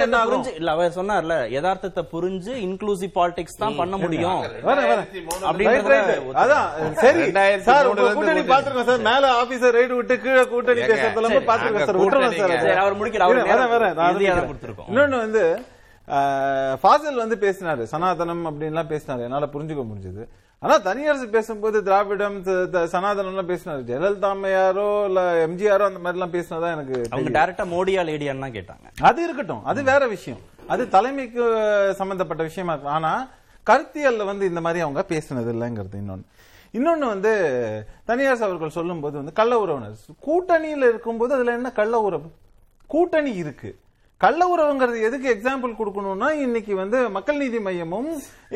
[0.00, 0.32] என்ன ஆகும்?
[0.32, 4.42] புரிஞ்சு இல்ல அவர் சொன்னார்ல யதார்த்தத்தை புரிஞ்சு இன்க்ளூசிவ் பாலிடிக்ஸ் தான் பண்ண முடியும்.
[6.34, 7.22] அதான் சரி.
[7.62, 8.52] சார் உங்க கூட்டணி போச்சு.
[8.52, 9.00] பாத்துருக்கோம் சார்.
[9.02, 12.00] மேல ஆபீசர் ரைடு விட்டு கீழே கூட்டணி பேசுறதுல சரி, பாத்துருக்கோம் சார்.
[12.00, 14.50] விட்டுறோம் சார் அவர்.
[14.50, 14.90] கொடுத்திருக்கோம்.
[14.90, 15.44] இன்னொன்னு வந்து
[16.08, 20.28] ஃபாசில் வந்து பேசினாரு சனாதனம் அப்படின்லாம் பேசினாரு என்னால புரிஞ்சுக்க முடிஞ்சது.
[20.58, 23.84] ஆனா தனியரசு பேசும்போது திராவிடம் த- த- சனாதனம் எல்லாம் பேசினாரு.
[23.84, 27.46] ஜெயலலிதா அம்மையாரோ இல்ல எம்ஜிஆரோ அந்த மாதிரி எல்லாம் பேசினதா எனக்கு அவங்க.
[27.46, 29.00] டைரக்டா மோடியா லேடியான்னு கேட்டாங்க.
[29.00, 29.64] அது இருக்கட்டும்.
[29.64, 30.40] அது வேற விஷயம்.
[30.66, 33.28] அது தலைமைக்கு சம்பந்தப்பட்ட விஷயமா இருக்கும் ஆனா
[33.66, 36.22] கருத்தியல்ல வந்து இந்த மாதிரி அவங்க பேசினது இல்லைங்கிறது இன்னொன்னு.
[36.72, 39.96] இன்னொன்னு வந்து தனியார் அவர்கள் சொல்லும்போது வந்து கள்ள உறவினர்.
[40.26, 42.30] கூட்டணியில இருக்கும்போது அதுல என்ன கள்ள உறவு?
[42.86, 43.78] கூட்டணி இருக்கு.
[44.22, 48.08] கள்ள உறவுங்கிறது எதுக்கு எக்ஸாம்பிள் கொடுக்கணும்னா இன்னைக்கு வந்து மக்கள் நீதி மையமும்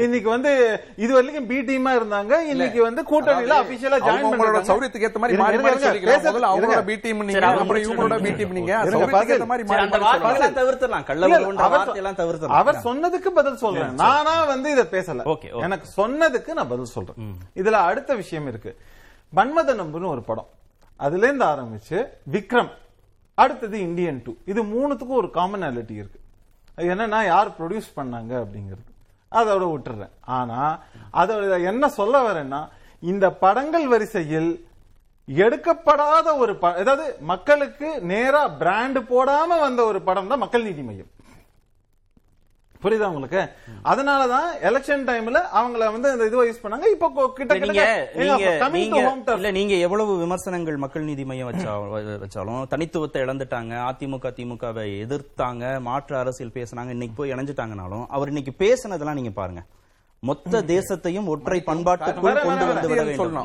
[0.05, 0.53] இன்னைக்கு வந்து
[0.97, 5.59] இது வரைக்கும் பி டீமா இருந்தாங்க இன்னைக்கு வந்து கூட்டணியில அபிஷியலா ஜாயின் அவங்களோட சௌரியத்துக்கு ஏத்த மாதிரி மாறி
[5.59, 6.25] மாறி சொல்லிக்கலாம்.
[6.29, 9.89] முதல்ல அவங்களோட பி டீம் நீங்க அப்புறம் இவங்களோட பி டீம் நீங்க சௌரியத்துக்கு ஏத்த மாதிரி மாறி
[10.25, 11.07] மாறி தவிர்த்துடலாம்.
[11.13, 12.61] கள்ள உறவுன்ற வார்த்தையெல்லாம் தவிர்த்துடலாம்.
[12.63, 13.95] அவர் சொன்னதுக்கு பதில் சொல்றேன்.
[14.05, 15.23] நானா வந்து இத பேசல.
[15.67, 17.19] எனக்கு சொன்னதுக்கு நான் பதில் சொல்றேன்.
[17.63, 18.73] இதுல அடுத்த விஷயம் இருக்கு.
[19.37, 20.49] மன்மத நம்புன்னு ஒரு படம்.
[20.97, 21.99] அதுல இருந்து ஆரம்பிச்சு
[22.37, 22.73] விக்ரம்.
[23.43, 26.21] அடுத்தது இந்தியன் டூ இது மூணுத்துக்கும் ஒரு காமனாலிட்டி இருக்கு.
[26.75, 28.85] அது என்னன்னா யார் ப்ரொடியூஸ் பண்ணாங்க அப்படிங்கிறது.
[29.33, 30.13] அதோட விட்டுறேன்.
[30.37, 30.61] ஆனா
[31.13, 32.61] அதோட என்ன சொல்ல வரேன்னா
[33.01, 34.51] இந்த படங்கள் வரிசையில்
[35.29, 41.11] எடுக்கப்படாத ஒரு ப- அதாவது மக்களுக்கு நேரா பிராண்ட் போடாம வந்த ஒரு படம் தான் மக்கள் நீதி மையம்.
[42.83, 43.43] புரியுதா உங்களுக்கு?
[43.85, 46.87] அதனாலதான் எலெக்ஷன் டைம்ல அவங்கள வந்து இந்த இதுவை யூஸ் பண்ணாங்க.
[46.95, 47.85] இப்போ கிட்ட நீங்க
[48.73, 49.05] நீங்க.
[49.35, 51.73] இல்ல எவ்வளவு விமர்சனங்கள் மக்கள் நீதி மையம் வச்சா
[52.25, 53.75] வச்சாலும் தனித்துவத்தை இழந்துட்டாங்க.
[53.91, 55.81] அதிமுக திமுகவை எதிர்த்தாங்க.
[55.89, 56.95] மாற்று அரசியல் பேசுனாங்க.
[56.97, 59.63] இன்னைக்கு போய் இணைஞ்சிட்டாங்கனாலும் அவர் இன்னைக்கு பேசுனதெல்லாம் நீங்க பாருங்க.
[60.29, 62.89] மொத்த தேசத்தையும் ஒற்றை பண்பாட்டுக்குள் கொண்டு வந்து.
[62.89, 63.39] விட வேண்டும்.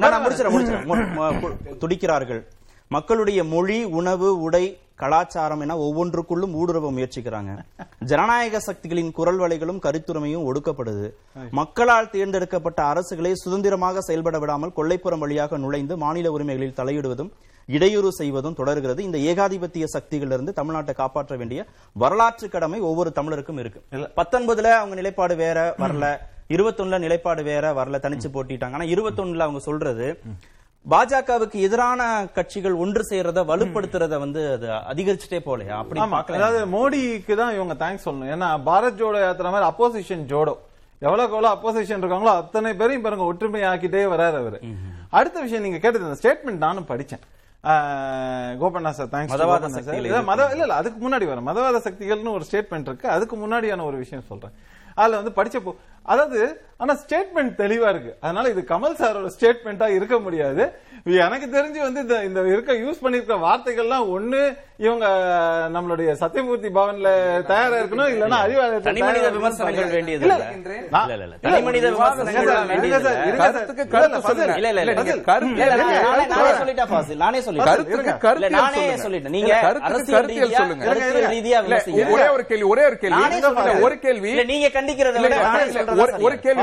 [1.83, 2.41] துடிக்கிறார்கள்.
[2.87, 7.53] மக்களுடைய மொழி உணவு உடை கலாச்சாரம் என ஒவ்வொன்றுக்குள்ளும் ஊடுருவ முயற்சிக்கிறாங்க.
[7.99, 11.07] ஜனநாயக சக்திகளின் குரல் வலைகளும் கருத்துரிமையும் ஒடுக்கப்படுது.
[11.51, 17.31] மக்களால் தேர்ந்தெடுக்கப்பட்ட அரசுகளை சுதந்திரமாக செயல்பட விடாமல் கொள்ளைப்புறம் வழியாக நுழைந்து மாநில உரிமைகளில் தலையிடுவதும்
[17.67, 19.03] இடையூறு செய்வதும் தொடர்கிறது.
[19.03, 23.81] இந்த ஏகாதிபத்திய சக்திகளிலிருந்து தமிழ்நாட்டை காப்பாற்ற வேண்டிய வரலாற்று கடமை ஒவ்வொரு தமிழருக்கும் இருக்கு.
[24.19, 26.17] பத்தொன்பதுல அவங்க நிலைப்பாடு வேற வரல.
[26.49, 27.99] இருபத்தொன்னுல நிலைப்பாடு வேற வரல.
[28.05, 28.77] தனிச்சு போட்டிட்டாங்க.
[28.77, 30.19] ஆனா இருபத்தொன்னுல அவங்க சொல்றது
[30.91, 32.01] பாஜகவுக்கு எதிரான
[32.37, 36.01] கட்சிகள் ஒன்று சேர்றத வலுப்படுத்துறத வந்து அது அதிகரிச்சுட்டே போலையா அப்படி
[36.37, 38.31] அதாவது மோடிக்கு தான் இவங்க தேங்க்ஸ் சொல்லணும்.
[38.35, 40.53] ஏன்னா பாரத் ஜோடோ யாத்திரை மாதிரி அப்போசிஷன் ஜோடோ.
[41.05, 44.59] எவ்வளவுக்கு எவ்வளவு அப்போசிஷன் இருக்காங்களோ அத்தனை பேரையும் பாருங்க ஒற்றுமை ஆக்கிட்டே வராரு அவரு.
[45.17, 47.23] அடுத்த விஷயம் நீங்க கேட்டது இந்த ஸ்டேட்மெண்ட் நானும் படிச்சேன்.
[48.61, 51.47] கோபண்ணா சார் தேங்க்ஸ் மதவாத சக்திகளை மத இல்ல இல்ல அதுக்கு முன்னாடி வரும்.
[51.49, 53.07] மதவாத சக்திகள்னு ஒரு ஸ்டேட்மெண்ட் இருக்கு.
[53.15, 54.55] அதுக்கு முன்னாடியான ஒரு விஷயம் சொல்றேன்.
[55.01, 55.73] அதுல வந்து படிச்சப்போ
[56.13, 56.39] அதாவது
[56.81, 58.12] ஆனா ஸ்டேட்மெண்ட் தெளிவா இருக்கு.
[58.25, 60.63] அதனால இது கமல் சாரோட ஸ்டேட்மெண்டா இருக்க முடியாது.
[61.09, 65.07] எனக்கு தெரிஞ்சு வந்து இந்த இருக்க யூஸ் பண்ணிருக்க வார்த்தைகள்லாம் ஒண்ணு இவங்க
[65.73, 67.03] நம்மளுடைய சத்தியமூர்த்தி பவன்ல
[67.45, 69.29] தயாரா இருக்கணும் இல்லன்னா அறிவாலயத்துல தனிமனித.
[69.29, 70.27] விமர்சனங்கள் வேண்டியது.
[71.41, 71.89] தனிமனித.
[82.09, 83.21] ஒரே ஒரு கேள்வி ஒரே ஒரு கேள்வி.
[83.81, 84.29] ஒரு கேள்வி.
[84.29, 86.61] இல்ல, நீங்க கண்டிக்கிறத இல்ல, விட நானே இல்ல, சொல்றது ஒரு- கேள்வி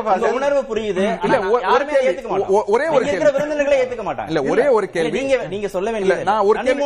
[0.00, 0.30] ஃபாசில்.
[0.32, 1.24] உணர்வு புரியுது.
[1.24, 3.32] இல்ல, ஒரு- ஒரு இருக்கிற.
[3.36, 6.84] விருந்தினர்களே ஏத்துக்க மாட்டாங்க இல்ல ஒரே ஒரு கேள்வி நீங்க நீங்க சொல்ல இல்ல வேண்டியது நான் ஒரு கேள்வி.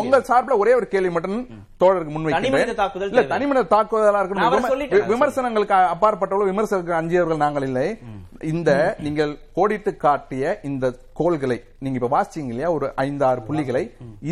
[0.00, 1.38] உங்க சார்பில் ஒரே ஒரு கேள்வி மட்டும்
[1.80, 2.48] தோழருக்கு முன்வைக்கிறேன்
[3.08, 3.22] இல்ல.
[3.32, 5.08] தனிமனித தாக்குதலா இருக்கணும்.
[5.12, 7.86] விமர்சனங்களுக்கு அப்பாற்பட்டவர்கள் விமர்சனங்களுக்கு அஞ்சியவர்கள் நாங்கள் இல்லை
[8.50, 8.70] இந்த
[9.06, 10.86] நீங்கள் கோடிட்டு காட்டிய இந்த
[11.20, 12.70] கோள்களை நீங்க இப்ப வாசிச்சீங்க இல்லையா?
[12.76, 13.82] ஒரு ஐந்து ஆறு புள்ளிகளை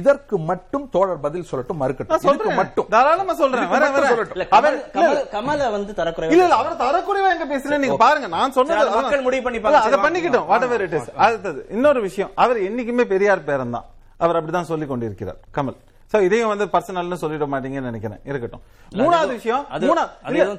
[0.00, 2.58] இதற்கு மட்டும் தோழர் பதில் சொல்லட்டும் மறுக்கட்டும்.
[2.60, 2.88] மட்டும்.
[2.94, 3.68] தாராளமா சொல்றேன்.
[3.74, 4.46] கமல் இல்ல,
[4.94, 8.30] கமல் கமலை வந்து தரக்குறைவா இல்ல இல்ல அவர் தரக்குறைவா எங்க பேசுறேன் நீங்க பாருங்க.
[8.36, 8.90] நான் சொன்னது.
[8.98, 9.84] மக்கள் முடிவு பண்ணிப்பாங்க.
[9.88, 10.48] அதை பண்ணிக்கிட்டோம்.
[10.52, 12.32] வாட் எவர் இட் இஸ் அடுத்தது இன்னொரு விஷயம்.
[12.44, 13.86] அவர் என்னைக்குமே பெரியார் பேரன் தான்.
[14.24, 15.40] அவர் அப்படிதான் சொல்லி கொண்டிருக்கிறார்.
[15.58, 15.78] கமல்.
[16.12, 18.20] சோ இதையும் வந்து பர்சனல்னு சொல்லிட மாட்டீங்கன்னு நினைக்கிறேன்.
[18.24, 18.62] இருக்கட்டும்.
[18.92, 19.90] மூணாவது விஷயம் அது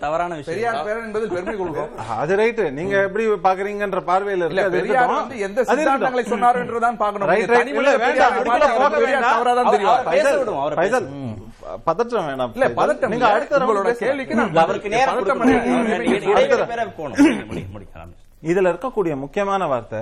[0.03, 0.51] தவறான விஷயம்.
[0.51, 1.89] பெரியார் பேரன் என்பது பெருமை கொள்கிறோம்.
[2.23, 5.11] அது ரைட் நீங்க எப்படி பாக்குறீங்கன்ற பார்வையில இருக்கு அது பெரியார்.
[5.13, 5.65] வந்து எந்த.
[5.71, 7.29] சித்தாந்தங்களை சொன்னார் என்றுதான் பார்க்கணும்.
[7.31, 8.35] ரைட் ரைட் இல்ல வேண்டாம்.
[8.37, 9.35] பெரியாரை அதுக்குள்ள போக வேண்டாம்.
[9.35, 9.93] தவறாதான் அவர் தெரியும்.
[9.95, 12.53] அவர் பேச விடுவோம், அவரை ஃபைசல், பேச பதற்றம் வேணாம்.
[12.57, 12.69] இல்ல.
[12.79, 13.27] பதட்டம் நீங்க.
[13.33, 13.91] அடுத்த உங்களோட.
[14.03, 15.19] கேள்விக்கு நான் அவருக்கு நேரம்
[16.71, 18.15] பேர போகணும்.
[18.43, 20.01] இதுல இருக்கக்கூடிய முக்கியமான வார்த்தை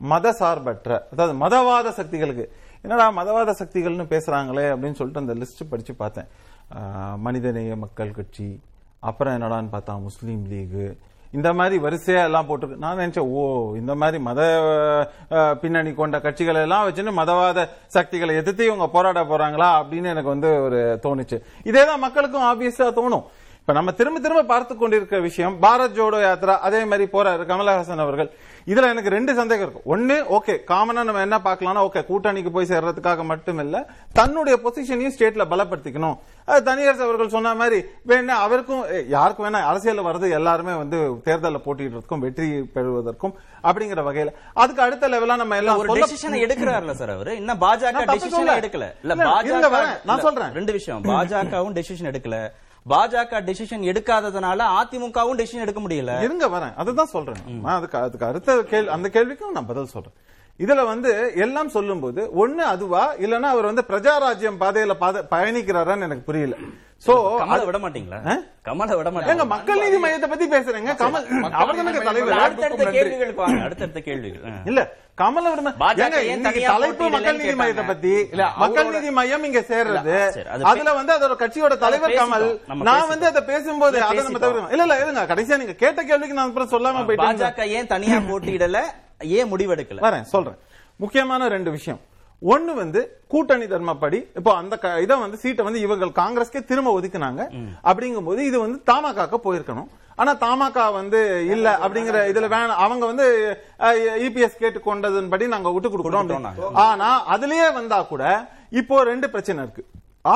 [0.00, 2.44] மத சார்பற்ற அதாவது மதவாத சக்திகளுக்கு.
[2.84, 6.28] என்னடா மதவாத சக்திகள்னு பேசுறாங்களே அப்படின்னு சொல்லிட்டு அந்த லிஸ்ட் படிச்சு பார்த்தேன்.
[7.26, 8.48] மனிதநேய மக்கள் கட்சி
[9.10, 10.86] அப்புறம் என்னடான்னு பார்த்தா முஸ்லீம் லீகு.
[11.38, 12.82] இந்த மாதிரி வரிசையா எல்லாம் போட்டிருக்கு.
[12.84, 13.42] நான் நினைச்சேன் ஓ
[13.80, 14.40] இந்த மாதிரி மத
[15.62, 17.66] பின்னணி கொண்ட கட்சிகள் எல்லாம் வச்சுன்னு மதவாத
[17.96, 21.38] சக்திகளை எதிர்த்து இவங்க போராட போறாங்களா அப்படின்னு எனக்கு வந்து ஒரு தோணுச்சு.
[21.70, 23.24] இதே தான் மக்களுக்கும் ஆப்வியஸா தோணும்.
[23.60, 28.30] இப்ப நம்ம திரும்ப திரும்ப பார்த்து கொண்டிருக்கிற விஷயம் பாரத் ஜோடோ யாத்ரா அதே மாதிரி போறாரு கமலஹாசன் அவர்கள்.
[28.66, 33.24] இதுல எனக்கு ரெண்டு சந்தேகம் இருக்கும் ஒண்ணு ஓகே காமனா நம்ம என்ன பார்க்கலாம்னா ஓகே கூட்டணிக்கு போய் சேர்றதுக்காக
[33.24, 36.18] மட்டும் இல்ல தன்னுடைய பொசிஷனையும் ஸ்டேட்ல பலப்படுத்திக்கணும்.
[36.44, 42.18] அது தனியரசு அவர்கள் சொன்ன மாதிரி வேணா அவருக்கும் யாருக்கும் வேணா அரசியல்ல வர்றது எல்லாருமே வந்து தேர்தலில் போட்டியிடுறதுக்கும்
[42.18, 44.32] வெற்றி பெறுவதற்கும் அப்படிங்கிற வகையில.
[44.54, 47.36] அதுக்கு அடுத்த லெவலா நம்ம எல்லாம் ஒரு டெசிஷன் எடுக்கிறார்ல சார் அவரு.
[47.36, 48.58] இன்னும் பாஜக டெசிஷன்.
[48.60, 48.88] எடுக்கல.
[49.02, 50.00] இல்ல பாஜக.
[50.04, 50.52] நான் சொல்றேன்.
[50.52, 51.04] ரெண்டு விஷயம்.
[51.04, 52.50] பாஜகவும் டெசிஷன் எடுக்கல.
[52.88, 56.22] பாஜக டெசிஷன் எடுக்காததுனால அதிமுகவும் டெசிஷன் எடுக்க முடியல.
[56.22, 56.74] இருங்க வரேன்.
[56.74, 57.60] அதுதான் சொல்றேன்.
[57.62, 60.12] நான் அதுக்கு அதுக்கு அடுத்த கேள்வி அந்த கேள்விக்கும் நான் பதில் சொல்றேன்.
[60.58, 66.56] இதுல வந்து எல்லாம் சொல்லும்போது ஒண்ணு அதுவா இல்லனா அவர் வந்து பிரஜாராஜ்யம் பாதையில பாத- பயணிக்கிறாரான்னு எனக்கு புரியல.
[67.04, 68.18] சோ கமலை விட மாட்டீங்களா?
[68.66, 70.90] கமலை விட எங்க மாட்டீங்க மக்கள் நீதி மையத்தை பத்தி பேசுறேங்க.
[71.00, 71.26] கமல்
[71.60, 72.34] அவர் தானே தலைவர்.
[72.38, 74.42] அடுத்தடுத்த கேள்விகளுக்கு வாங்க அடுத்தடுத்த கேள்விகள்.
[74.66, 74.80] இல்ல
[75.18, 75.46] கமல்
[76.44, 77.84] தனியா தலைப்பு மக்கள் நீதி மையத்தை.
[77.86, 78.12] பத்தி.
[78.34, 80.16] இல்ல, மக்கள் நீதி மையம் இங்க சேர்றது.
[80.36, 82.14] சரி, அது அதுல வந்து அதோட கட்சியோட தலைவர்.
[82.20, 82.46] கமல்.
[82.90, 83.08] நான்.
[83.08, 84.42] வந்து அதை பேசும்போது அதை நம்ம.
[84.44, 85.24] தவிர இல்ல இல்ல இருங்க.
[85.32, 88.80] கடைசியா நீங்க கேட்ட கேள்விக்கு நான் அப்புறம் சொல்லாம போயிட்டேன் பாஜக ஏன் தனியா போட்டியிடல?
[89.38, 90.04] ஏன் முடிவெடுக்கல?
[90.06, 90.58] வரேன் சொல்றேன்.
[91.00, 92.00] முக்கியமான ரெண்டு விஷயம்.
[92.52, 93.00] ஒண்ணு வந்து
[93.32, 94.74] கூட்டணி தர்மப்படி இப்போ அந்த
[95.04, 97.42] இதை வந்து சீட்டை வந்து இவர்கள் காங்கிரஸ்க்கே திரும்ப ஒதுக்குனாங்க.
[97.90, 99.88] அப்படிங்கும்போது இது வந்து தமாகாக்கு போயிருக்கணும்.
[100.20, 101.20] ஆனா தமாக வந்து
[101.54, 102.80] இல்ல அப்படிங்கிற இதுல வேணாம்.
[102.84, 103.26] அவங்க வந்து
[104.26, 106.52] இபிஎஸ் கேட்டு கொண்டதன்படி நாங்க விட்டு அப்படின்னு.
[106.86, 108.24] ஆனா அதுலயே வந்தா கூட
[108.80, 109.84] இப்போ ரெண்டு பிரச்சனை இருக்கு.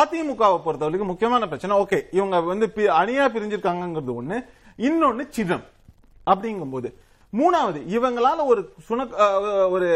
[0.01, 2.69] அதிமுகவை பொறுத்தவரைக்கும் முக்கியமான பிரச்சனை ஓகே இவங்க வந்து
[3.01, 4.39] அணியா பிரிஞ்சிருக்காங்கிறது ஒண்ணு.
[4.89, 5.65] இன்னொன்னு சின்னம்
[6.33, 6.91] அப்படிங்கும்போது.
[7.41, 9.15] மூணாவது இவங்களால ஒரு சுணக்
[9.75, 9.89] ஒரு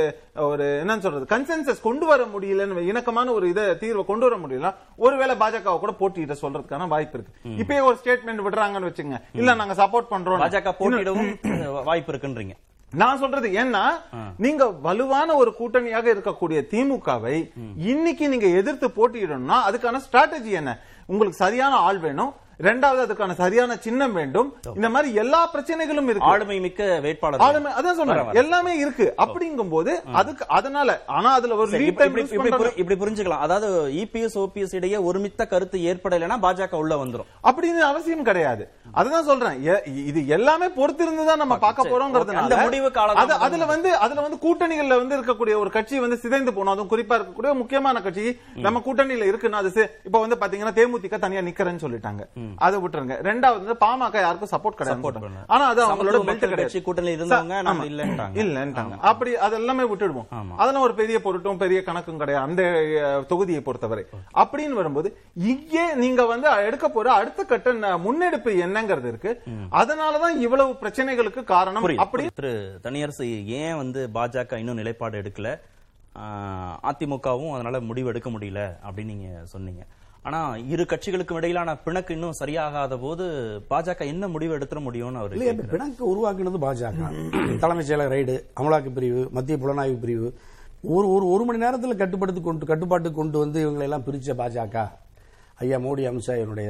[0.50, 4.70] ஒரு என்னன்னு சொல்றது கன்சென்சஸ் கொண்டு வர முடியலன்னு இணக்கமான ஒரு இதை தீர்வை கொண்டு வர முடியல
[5.04, 7.34] ஒருவேளை பாஜகவை கூட போட்டியிட சொல்றதுக்கான வாய்ப்பு இருக்கு.
[7.62, 11.30] இப்பயே ஒரு ஸ்டேட்மெண்ட் விடுறாங்கன்னு வச்சுங்க இல்ல நாங்க சப்போர்ட் பண்றோம் பாஜக போட்டியிடவும்
[11.90, 12.56] வாய்ப்பு இருக்குன்றீங்க.
[12.92, 13.84] நான் சொல்றது ஏன்னா
[14.44, 17.36] நீங்க வலுவான ஒரு கூட்டணியாக இருக்கக்கூடிய திமுகவை
[17.92, 20.72] இன்னைக்கு நீங்க எதிர்த்து போட்டியிடணும்னா அதுக்கான ஸ்ட்ராட்டஜி என்ன?
[21.10, 22.32] உங்களுக்கு சரியான ஆள் வேணும்.
[22.62, 24.56] ரெண்டாவது அதுக்கான சரியான சின்னம் வேண்டும்.
[24.74, 26.20] இந்த மாதிரி எல்லா பிரச்சனைகளும் இருக்கு.
[26.20, 27.40] ஆளுமை மிக்க வேட்பாளர்.
[27.40, 28.34] ஆளுமை அதான் சொன்னேன்.
[28.34, 29.14] எல்லாமே இருக்கு.
[29.18, 31.70] அப்படிங்கும் போது அதுக்கு அதனால ஆனா அதுல ஒரு
[32.76, 33.38] இப்படி புரிஞ்சுக்கலாம்.
[33.38, 37.24] அதாவது இபிஎஸ் ஓபிஎஸ் இடையே ஒருமித்த கருத்து ஏற்படலைன்னா பாஜக உள்ள வந்துரும்.
[37.44, 38.68] அப்படின்னு அவசியம் கிடையாது.
[38.92, 39.80] அதுதான் சொல்றேன்.
[40.06, 44.20] இது எல்லாமே பொறுத்திருந்து தான் நம்ம பார்க்க சரி, போறோங்கிறதுனால அந்த முடிவு காலம் அது- அதுல வந்து அதுல
[44.20, 46.68] வந்து கூட்டணிகள்ல வந்து இருக்கக்கூடிய ஒரு கட்சி வந்து சிதைந்து போனோம்.
[46.68, 48.38] அதுவும் குறிப்பா இருக்கக்கூடிய முக்கியமான கட்சி.
[48.54, 52.46] நம்ம கூட்டணியில இருக்குன்னா அது இப்ப வந்து பாத்தீங்கன்னா தேமுதிக தனியா நிக்கிறேன்னு சொல்லிட்டாங்க.
[52.56, 53.14] அதை விட்டுருங்க.
[53.28, 55.20] ரெண்டாவது வந்து பாமக யாருக்கும் சப்போர்ட் கிடையாது.
[55.46, 56.82] ஆனா அது அவங்களோட பெல்ட் கிடையாது.
[56.86, 57.86] கூட்டணியில இருந்தவங்க ஆமா.
[57.92, 58.36] இல்லைன்ட்டாங்க.
[58.44, 58.96] இல்லன்ட்டாங்க.
[58.98, 60.26] அப்படி அதெல்லாமே விட்டுடுவோம்.
[60.32, 60.54] ஆமா.
[60.56, 62.46] அதெல்லாம் ஒரு பெரிய பொருட்டும் பெரிய கணக்கும் கிடையாது.
[62.46, 62.62] அந்த
[63.28, 64.04] தொகுதியை பொறுத்தவரை.
[64.34, 69.42] அப்படின்னு வரும்போது இங்கே நீங்க வந்து எடுக்க போற அடுத்த கட்ட முன்னெடுப்பு என்னங்கிறது இருக்கு.
[69.70, 71.96] அதனாலதான் இவ்வளவு பிரச்சனைகளுக்கு காரணம்.
[71.96, 75.60] அப்படி திரு தனியரசு ஏன் வந்து பாஜக இன்னும் நிலைப்பாடு எடுக்கல?
[76.82, 79.82] அதிமுகவும் அதனால முடிவு எடுக்க முடியல அப்படின்னு நீங்க சொன்னீங்க.
[80.26, 80.40] ஆனா
[80.72, 83.24] இரு கட்சிகளுக்கும் இடையிலான பிணக்கு இன்னும் சரியாகாத போது
[83.70, 87.10] பாஜக என்ன முடிவு எடுத்துட முடியும்னு அவர் இப்ப பிணக்கு உருவாக்குனது பாஜக.
[87.62, 90.28] தலைமைச் செயலர் ரைடு அமலாக்க பிரிவு மத்திய புலனாய்வு பிரிவு
[90.94, 94.84] ஒரு ஒரு ஒரு மணி நேரத்தில் கட்டுப்படுத்தி கொண்டு கட்டுப்பாட்டு கொண்டு வந்து இவங்களை எல்லாம் பிரிச்ச பாஜக.
[95.62, 96.68] ஐயா மோடி அமித்ஷா என்னுடைய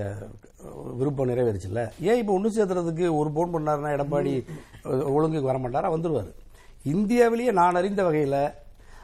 [0.99, 1.83] விருப்பம் நிறைவேறுச்சுல்ல.
[2.09, 4.33] ஏன் இப்போ ஒன்று சேர்த்துறதுக்கு ஒரு போன் பண்ணாருன்னா எடப்பாடி
[5.17, 6.31] ஒழுங்குக்கு வர மாட்டாரா வந்துருவாரு.
[6.95, 8.41] இந்தியாவிலேயே நான் அறிந்த வகையில்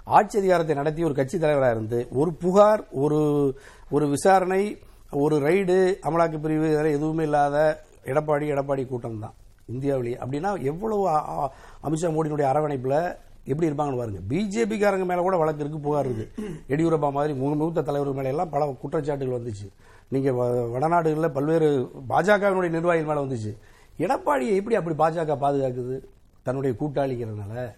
[0.04, 3.54] ஆட்சி அதிகாரத்தை நடத்தி ஒரு கட்சி தலைவராக இருந்து ஒரு புகார் ஒரு
[3.90, 4.78] ஒரு விசாரணை
[5.10, 9.34] ஒரு ரைடு அமலாக்க பிரிவு இதெல்லாம் எதுவுமே இல்லாத எடப்பாடி எடப்பாடி கூட்டம் தான்.
[9.66, 10.16] இந்தியாவிலேயே.
[10.16, 14.18] அப்படின்னா எவ்வளவு அமித்ஷா மோடியினுடைய அரவணைப்பில் எப்படி இருப்பாங்கன்னு பாருங்க.
[14.28, 16.42] பிஜேபிக்காரங்க மேலே மேல கூட வழக்கு இருக்கு புகார் இருக்கு.
[16.68, 19.72] எடியூரப்பா மாதிரி மூத்த தலைவர் மேல எல்லாம் பல குற்றச்சாட்டுகள் வந்துச்சு.
[20.08, 23.56] நீங்க வ- வடநாடுகளில் பல்வேறு பாஜகவினுடைய நிர்வாகிகள் மேல வந்துச்சு.
[23.98, 26.00] எடப்பாடியை எப்படி அப்படி பாஜக பாதுகாக்குது?
[26.42, 27.74] தன்னுடைய கூட்டாளிங்கிறதுனால.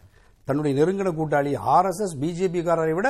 [0.48, 3.08] தன்னுடைய நெருங்கின கூட்டாளி ஆர்எஸ்எஸ் பிஜேபி காரரை விட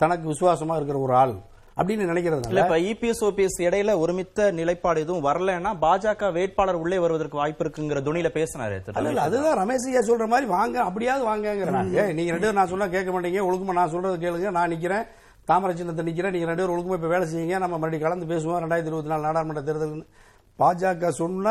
[0.00, 1.32] தனக்கு விசுவாசமா இருக்கிற ஒரு ஆள்
[1.76, 7.40] அப்படின்னு இல்ல நினைக்கிறதுனால இப்ப இபிஎஸ் ஓபிஎஸ் இடையில ஒருமித்த நிலைப்பாடு எதுவும் வரலன்னா பாஜக வேட்பாளர் உள்ளே வருவதற்கு
[7.40, 9.24] வாய்ப்பு இருக்குங்கிற துணியில பேசினாரு இல்ல.
[9.26, 13.42] அதுதான் ரமேஷ் ஐயா சொல்ற மாதிரி வாங்க அப்படியாவது வாங்கங்கிறாங்க நீங்க ரெண்டு பேரும் நான் சொன்னா கேட்க மாட்டீங்க
[13.48, 15.04] ஒழுக்கமா நான் சொல்றது கேளுங்க நான் நிக்கிறேன்.
[15.48, 18.92] தாமரை சின்னத்தை நிக்கிறேன் நீங்க ரெண்டு பேரும் ஒழுக்கமா இப்ப வேலை செய்யுங்க நம்ம மறுபடியும் கலந்து பேசுவோம் ரெண்டாயிரத்தி
[18.92, 19.92] இருபத்தி நாலு நாடாளுமன்ற தேர்தல்
[20.58, 21.50] பாஜக சொன்னா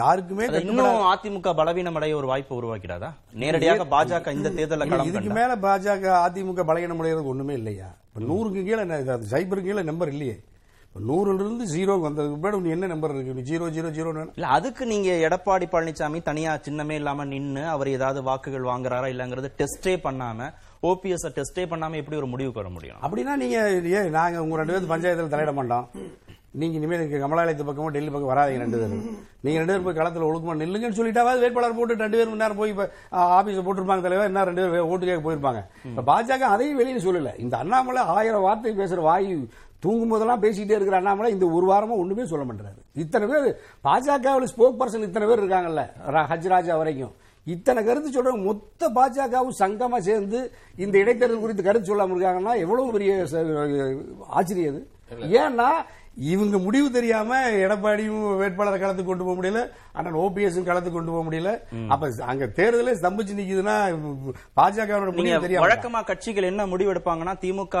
[0.00, 0.44] யாருக்குமே.
[0.60, 3.08] இன்னும் அதிமுக பலவீனம் அடைய ஒரு வாய்ப்பு உருவாக்கிறாதா?
[3.42, 5.32] நேரடியாக பாஜக இந்த தேர்தலில் இதுக்கு?
[5.38, 7.88] மேல பாஜக அதிமுக பலகீனம் அடைகிறதுக்கு ஒண்ணுமே இல்லையா?
[8.08, 8.84] இப்ப நூறுக்கு கீழே
[9.34, 10.36] சைபருக்கு கீழே நம்பர் இல்லையே.
[11.08, 13.42] நூறுல இருந்து ஜீரோக்கு வந்ததுக்கு பின்னாடி என்ன நம்பர் இருக்கு?
[13.48, 18.68] ஜீரோ ஜீரோ ஜீரோ இல்ல அதுக்கு நீங்க எடப்பாடி பழனிசாமி தனியா சின்னமே இல்லாம நின்னு அவர் ஏதாவது வாக்குகள்
[18.70, 20.48] வாங்குறாரா இல்லங்கிறது டெஸ்டே பண்ணாம
[20.90, 23.00] ஓபிஎஸ் டெஸ்டே பண்ணாம எப்படி ஒரு முடிவுக்கு வர முடியும்?
[23.04, 23.58] அப்படின்னா நீங்க
[24.18, 25.86] நாங்க உங்க ரெண்டு பேரும் பஞ்சாயத்துல தலையிட மாட்டோம்.
[26.54, 29.02] நீங்க இனிமேல் இங்க கமலாலயத்து பக்கமும் டெல்லி பக்கம் வராதீங்க ரெண்டு பேரும்.
[29.44, 32.72] நீங்க ரெண்டு பேரும் போய் களத்துல ஒழுக்கமா நில்லுங்கன்னு சொல்லிட்டாவது வேட்பாளர் போட்டு ரெண்டு பேரும் நேரம் போய்
[33.38, 35.60] ஆபீஸ் போட்டிருப்பாங்க தலைவர் என்ன ரெண்டு பேரும் ஓட்டு கேட்க போயிருப்பாங்க.
[35.90, 37.32] இப்ப பாஜக அதையும் வெளியில சொல்லல.
[37.44, 39.30] இந்த அண்ணாமலை ஆயிரம் வார்த்தை பேசுற வாய்
[39.84, 43.48] தூங்கும் போதெல்லாம் பேசிக்கிட்டே இருக்கிற அண்ணாமலை இந்த ஒரு வாரமா ஒண்ணுமே சொல்ல மாட்டாரு இத்தனை பேர்
[43.86, 45.84] பாஜகவில் ஸ்போக் பர்சன் இத்தனை பேர் இருக்காங்கல்ல
[46.32, 47.14] ஹஜ் ராஜா வரைக்கும்.
[47.46, 50.38] இத்தனை கருத்து சொல்றவங்க மொத்த பாஜகவும் சங்கமா சேர்ந்து
[50.84, 53.12] இந்த இடைத்தேர்தல் குறித்து கருத்து சொல்லாம இருக்காங்கன்னா எவ்வளவு பெரிய
[54.38, 54.82] ஆச்சரியம்
[55.40, 55.68] ஏன்னா
[56.32, 59.60] இவங்க முடிவு தெரியாம எடப்பாடியும் வேட்பாளரை களத்துக்கு கொண்டு போக முடியல
[59.98, 61.50] அண்ணன் ஓபிஎஸ் களத்துக்கு கொண்டு போக முடியல.
[61.92, 63.76] அப்ப அங்க தேர்தலே ஸ்தம்பிச்சு நிக்குதுன்னா
[65.44, 65.64] தெரியாம.
[65.64, 67.76] வழக்கமா கட்சிகள் என்ன முடிவு எடுப்பாங்கன்னா திமுக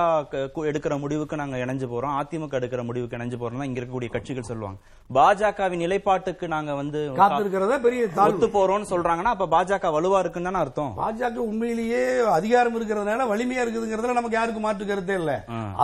[0.70, 2.14] எடுக்கிற முடிவுக்கு நாங்க இணைஞ்சு போறோம்.
[2.20, 4.78] அதிமுக எடுக்கிற முடிவுக்கு இணைஞ்சு போறோம் இங்க இருக்கக்கூடிய கட்சிகள் சொல்லுவாங்க.
[5.10, 8.36] பாஜகவின் நிலைப்பாட்டுக்கு நாங்க வந்து காத்திருக்கிறதா பெரிய தாழ்வு?
[8.36, 10.92] ஒத்து போறோம்னு சொல்றாங்கன்னா அப்ப பாஜக வலுவா இருக்குன்னு தானே அர்த்தம்.
[11.02, 12.02] பாஜக உண்மையிலேயே
[12.38, 15.34] அதிகாரம் இருக்கிறதுனால வலிமையா இருக்குதுங்கிறதுல நமக்கு யாருக்கும் மாற்று கருத்தே இல்ல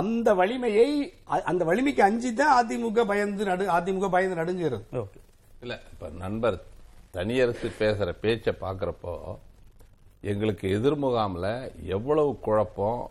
[0.02, 0.88] அந்த வலிமையை
[1.42, 5.20] அந்த வலிமைக்கு அஞ்சு தான் அதிமுக பயந்து நடு அதிமுக பயந்து நடுங்கிறது ஓகே
[5.62, 6.58] இல்ல இப்ப நண்பர்
[7.10, 9.12] தனியரசு பேசுற பேச்சை பாக்குறப்போ
[10.22, 11.48] எங்களுக்கு எதிர்முகாம்ல
[11.88, 13.02] எவ்வளவு குழப்பம்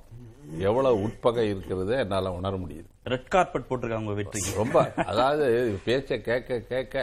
[0.62, 2.88] எவ்வளவு உட்பகை இருக்கிறது என்னால உணர முடியுது.
[3.06, 5.46] ரெட் கார்பெட் போட்டிருக்காங்க வெற்றிக்கு ரொம்ப அதாவது
[5.86, 6.98] பேச்சை கேட்க கேட்க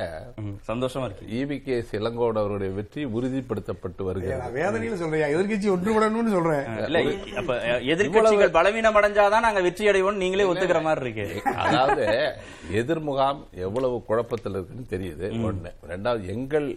[0.69, 1.27] சந்தோஷமா இருக்கு.
[1.35, 4.41] இவிகே இளங்கோடு அவருடைய வெற்றி உறுதிப்படுத்தப்பட்டு வருகிறது.
[4.41, 5.35] நான் வேதனையில சொல்றேன்.
[5.35, 6.65] எதிர்கட்சி ஒன்றுபடணும்னு சொல்றேன்.
[6.87, 7.03] இல்ல
[7.37, 11.27] அப்ப அஹ், எதிர்க்கட்சிகள் பலவீனம் அடைஞ்சாதான் நாங்க வெற்றி அடைவோம் நீங்களே ஒத்துக்கிற மாதிரி இருக்கு
[11.61, 12.07] அதாவது
[12.75, 15.29] எதிர்முகாம் எவ்வளவு குழப்பத்தில் இருக்குன்னு தெரியுது.
[15.45, 15.73] ஒண்ணு.
[15.89, 16.69] ரெண்டாவது எங்கள்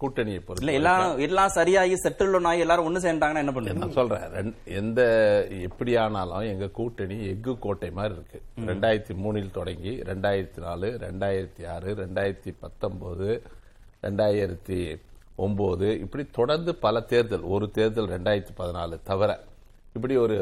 [0.00, 4.24] கூட்டணியை இல்ல பொறுத்து எல்லாம் எல்லாம் சரியாகி செட்டில் ஆகி எல்லாரும் ஒண்ணு சேர்ந்தாங்கன்னா என்ன பண்ணுங்க நான் சொல்றேன்
[4.34, 5.00] ரெண்- எந்த
[5.66, 8.40] எப்படி ஆனாலும் எங்க கூட்டணி எஃகு கோட்டை மாதிரி இருக்கு.
[8.70, 13.28] ரெண்டாயிரத்தி மூணில் தொடங்கி ரெண்டாயிரத்தி நாலு ரெண்டாயிரத்தி ஆறு ரெண்டாயிரத்தி பத்தொன்பது
[14.02, 14.80] ரெண்டாயிரத்தி
[15.38, 19.30] ஒன்பது இப்படி தொடர்ந்து பல தேர்தல் ஒரு தேர்தல் ரெண்டாயிரத்தி பதினாலு தவிர
[19.94, 20.36] இப்படி ஒரு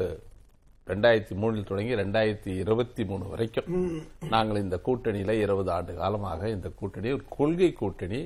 [0.87, 3.67] ரெண்டாயிரத்தி மூணில் தொடங்கி ரெண்டாயிரத்தி இருபத்தி மூணு வரைக்கும்
[4.31, 8.21] நாங்கள் இந்த கூட்டணியில இருபது ஆண்டு காலமாக இந்த கூட்டணி ஒரு கொள்கை கூட்டணி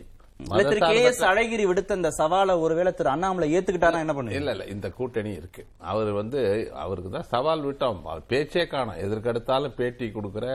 [0.50, 4.40] திரு கே எஸ் அழகிரி விடுத்த இந்த சவாலை ஒருவேளை திரு அண்ணாமலை ஏத்துக்கிட்டாரா என்ன பண்ணுவீங்க?
[4.40, 5.62] இல்ல இல்ல இந்த கூட்டணி இருக்கு.
[5.92, 6.40] அவர் வந்து
[6.84, 8.00] அவருக்கு தான் சவால் விட்டோம்.
[8.32, 8.98] பேச்சே காணும்.
[9.04, 10.46] எதற்கெடுத்தாலும் பேட்டி கொடுக்கிற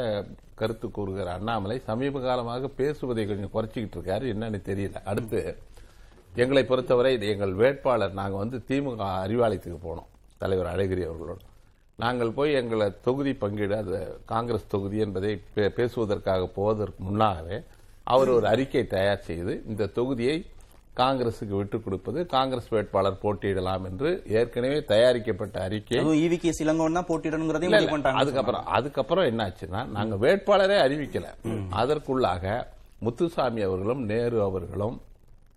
[0.55, 4.25] கருத்து கூறுகிற அண்ணாமலை சமீப காலமாக பேசுவதை கொஞ்சம் குறைச்சிக்கிட்டு இருக்காரு.
[4.35, 5.01] என்னன்னு தெரியல.
[5.11, 5.41] அடுத்து
[6.43, 8.17] எங்களை பொறுத்தவரை எங்கள் வேட்பாளர்.
[8.21, 10.09] நாங்க வந்து திமுக அறிவாலயத்துக்கு போனோம்
[10.43, 11.43] தலைவர் அழகிரி அவர்களோடு.
[12.03, 15.31] நாங்கள் போய் எங்களை தொகுதி பங்கீடு அது காங்கிரஸ் தொகுதி என்பதை
[15.77, 17.57] பேசுவதற்காக போவதற்கு முன்னாகவே
[18.07, 20.37] அவர் ஒரு அறிக்கை தயார் செய்து இந்த தொகுதியை
[20.97, 25.99] காங்கிரசுக்கு விட்டுக் கொடுப்பது காங்கிரஸ் வேட்பாளர் போட்டியிடலாம் என்று ஏற்கனவே தயாரிக்கப்பட்ட அறிக்கை.
[26.21, 31.27] ஈவி கே சிலங்கோன் தான் போட்டியிடணுங்கிறதையும் அதுக்கப்புறம் அதுக்கப்புறம் என்னாச்சுன்னா நாங்க வேட்பாளரே அறிவிக்கல.
[31.71, 32.45] அதற்குள்ளாக
[32.99, 34.97] முத்துசாமி அவர்களும் நேரு அவர்களும்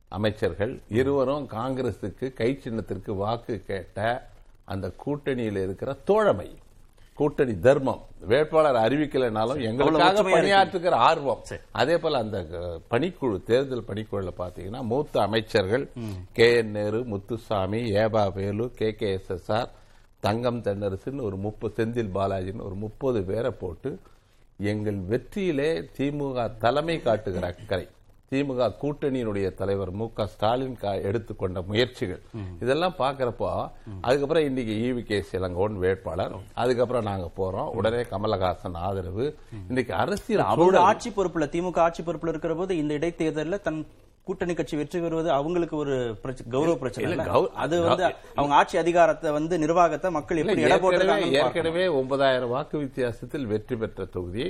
[0.09, 3.99] அமைச்சர்கள் இருவரும் காங்கிரசுக்கு கை சின்னத்திற்கு வாக்கு கேட்ட
[4.65, 6.49] அந்த கூட்டணியில் இருக்கிற தோழமை
[7.21, 8.05] கூட்டணி தர்மம்.
[8.21, 10.23] வேட்பாளர் அறிவிக்கலைனாலும் எங்களுக்காக.
[10.23, 11.43] பணியாற்றுகிற ஆர்வம்.
[11.71, 12.47] அதே போல அந்த
[12.91, 15.91] பணிக்குழு தேர்தல் பணிக்குழுல பாத்தீங்கன்னா மூத்த அமைச்சர்கள்
[16.33, 16.57] K.
[16.57, 16.71] N.
[16.71, 18.95] Nehru Muthusamy ஏபா Velu K.
[18.95, 19.13] K.
[19.13, 19.31] S.
[19.31, 19.53] S.
[19.53, 19.71] R
[20.21, 23.99] Thangam தென்னரசுன்னு ஒரு முப்பது செந்தில் பாலாஜின்னு ஒரு முப்பது பேரை போட்டு
[24.59, 27.89] எங்கள் வெற்றியிலே திமுக தலைமை காட்டுகிற அக்கறை.
[28.35, 30.77] திமுக கூட்டணியினுடைய தலைவர் மு க ஸ்டாலின்
[31.09, 32.21] எடுத்துக்கொண்ட முயற்சிகள்.
[32.65, 33.49] இதெல்லாம் பாக்குறப்போ
[34.07, 37.71] அதுக்கப்புறம் இன்னைக்கு ஈவி கே இளங்கோன் வேட்பாளர் அதுக்கப்புறம் நாங்க போறோம்.
[37.79, 39.25] உடனே கமலஹாசன் ஆதரவு.
[39.69, 43.81] இன்னைக்கு அரசியல் சூழல் ஆட்சி பொறுப்புல திமுக ஆட்சி பொறுப்புல இருக்கிற போது இந்த இடைத்தேர்தல்ல தன்
[44.31, 45.95] கூட்டணி கட்சி வெற்றி பெறுவது அவங்களுக்கு ஒரு
[46.55, 47.27] கௌரவ பிரச்சனை
[47.65, 48.05] அது வந்து
[48.37, 50.65] அவங்க ஆட்சி அதிகாரத்தை வந்து நிர்வாகத்தை மக்கள் எப்படி
[51.41, 54.47] ஏற்கனவே ஒன்பதாயிரம் வாக்கு வித்தியாசத்தில் வெற்றி பெற்ற தொகுதி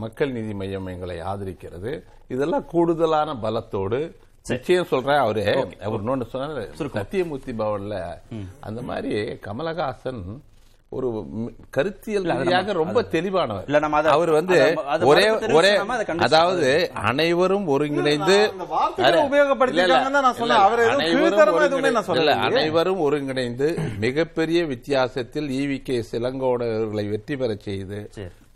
[0.00, 1.92] மக்கள் நீதி மையம் எங்களை ஆதரிக்கிறது.
[2.28, 3.98] இதெல்லாம் கூடுதலான பலத்தோடு
[4.46, 5.42] நிச்சயம் சொல்றேன் அவரு.
[5.84, 6.64] அவர் இன்னொன்னு சொன்னாரு
[6.96, 7.96] சத்தியமூர்த்தி பவன்ல
[8.60, 9.12] அந்த மாதிரி
[9.46, 10.20] கமலஹாசன்
[10.88, 11.24] ஒரு
[11.70, 13.64] கருத்தியல் ரீதியாக ரொம்ப தெளிவானவர்.
[13.64, 14.54] இல்ல, நம்ம அத- அவர் வந்து
[15.06, 15.74] ஒரே ஒரே
[16.18, 18.52] அதாவது அனைவரும் ஒருங்கிணைந்து
[22.42, 28.10] அனைவரும் ஒருங்கிணைந்து- மிகப்பெரிய வித்தியாசத்தில் ஈவி கே சிலங்கோடர்களை வெற்றி பெறச் செய்து.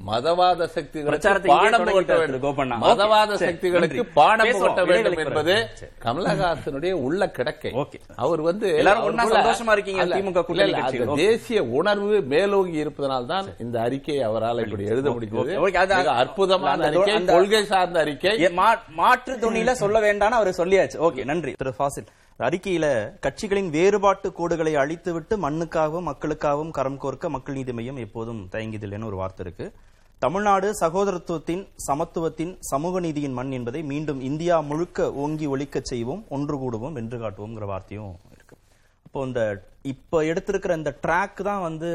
[0.09, 2.42] மதவாத சக்திகளுக்கு பாடம் புகட்ட வேண்டும்.
[2.82, 4.03] மதவாத சக்திகளுக்கு.
[4.18, 5.55] பாடம் புகட்ட வேண்டும் என்பது.
[6.05, 7.72] கமலஹாசனுடைய உள்ள கிடக்கை.
[8.16, 11.16] அவர் வந்து சந்தோஷமா இருக்கீங்க, திமுக.
[11.16, 15.53] தேசிய உணர்வு மேலோங்கி இருப்பதனால் தான் இந்த அறிக்கையை அவரால் இப்படி எழுத முடிந்தது.
[16.22, 18.48] அற்புதமான அறிக்கை கொள்கை சார்ந்த அறிக்கை.
[19.03, 20.98] மாற்று துணியில சொல்ல வேண்டாம்னு அவர் சொல்லியாச்சு.
[21.09, 21.53] ஓகே நன்றி.
[21.53, 22.11] திரு ஃபாசில்.
[22.48, 22.86] அறிக்கையில
[23.24, 29.46] கட்சிகளின் வேறுபாட்டு கோடுகளை அழித்துவிட்டு மண்ணுக்காகவும் மக்களுக்காகவும் கரம் கோர்க்க மக்கள் நீதி மையம் எப்போதும் தயங்கியதில்லைன்னு ஒரு வார்த்தை
[29.46, 29.66] இருக்கு.
[30.22, 36.92] தமிழ்நாடு சகோதரத்துவத்தின் சமத்துவத்தின் சமூக நீதியின் மண் என்பதை மீண்டும் இந்தியா முழுக்க ஓங்கி ஒழிக்கச் செய்வோம் ஒன்று கூடுவோம்
[36.92, 38.56] வென்று காட்டுவோம்ங்கிற வார்த்தையும் இருக்கு.
[39.06, 39.42] அப்போ இந்த
[39.84, 41.90] இப்ப எடுத்திருக்கிற இந்த ட்ராக் தான் வந்து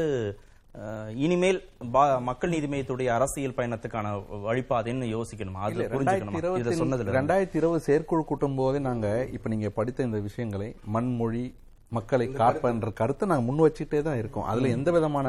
[1.16, 1.58] இனிமேல்
[1.92, 4.08] பா- மக்கள் நீதி மையத்துடைய அரசியல் பயணத்துக்கான
[4.44, 5.60] வழிபாதைன்னு யோசிக்கணுமா?
[5.60, 6.34] அது புரிஞ்சுக்கணுமா?
[6.34, 11.44] இதை ரெண்டாயிரத்தி சொன்னதுல ரெண்டாயிரத்தி இருபது செயற்குழு கூட்டும் போதே நாங்க இப்ப நீங்க படித்த இந்த விஷயங்களை மண்மொழி
[11.92, 13.24] மக்களை காப்பன்ற கருத்தை.
[13.28, 14.46] நாங்க முன் வச்சுட்டே தான் இருக்கோம்.
[14.46, 15.26] அதுல எந்த விதமான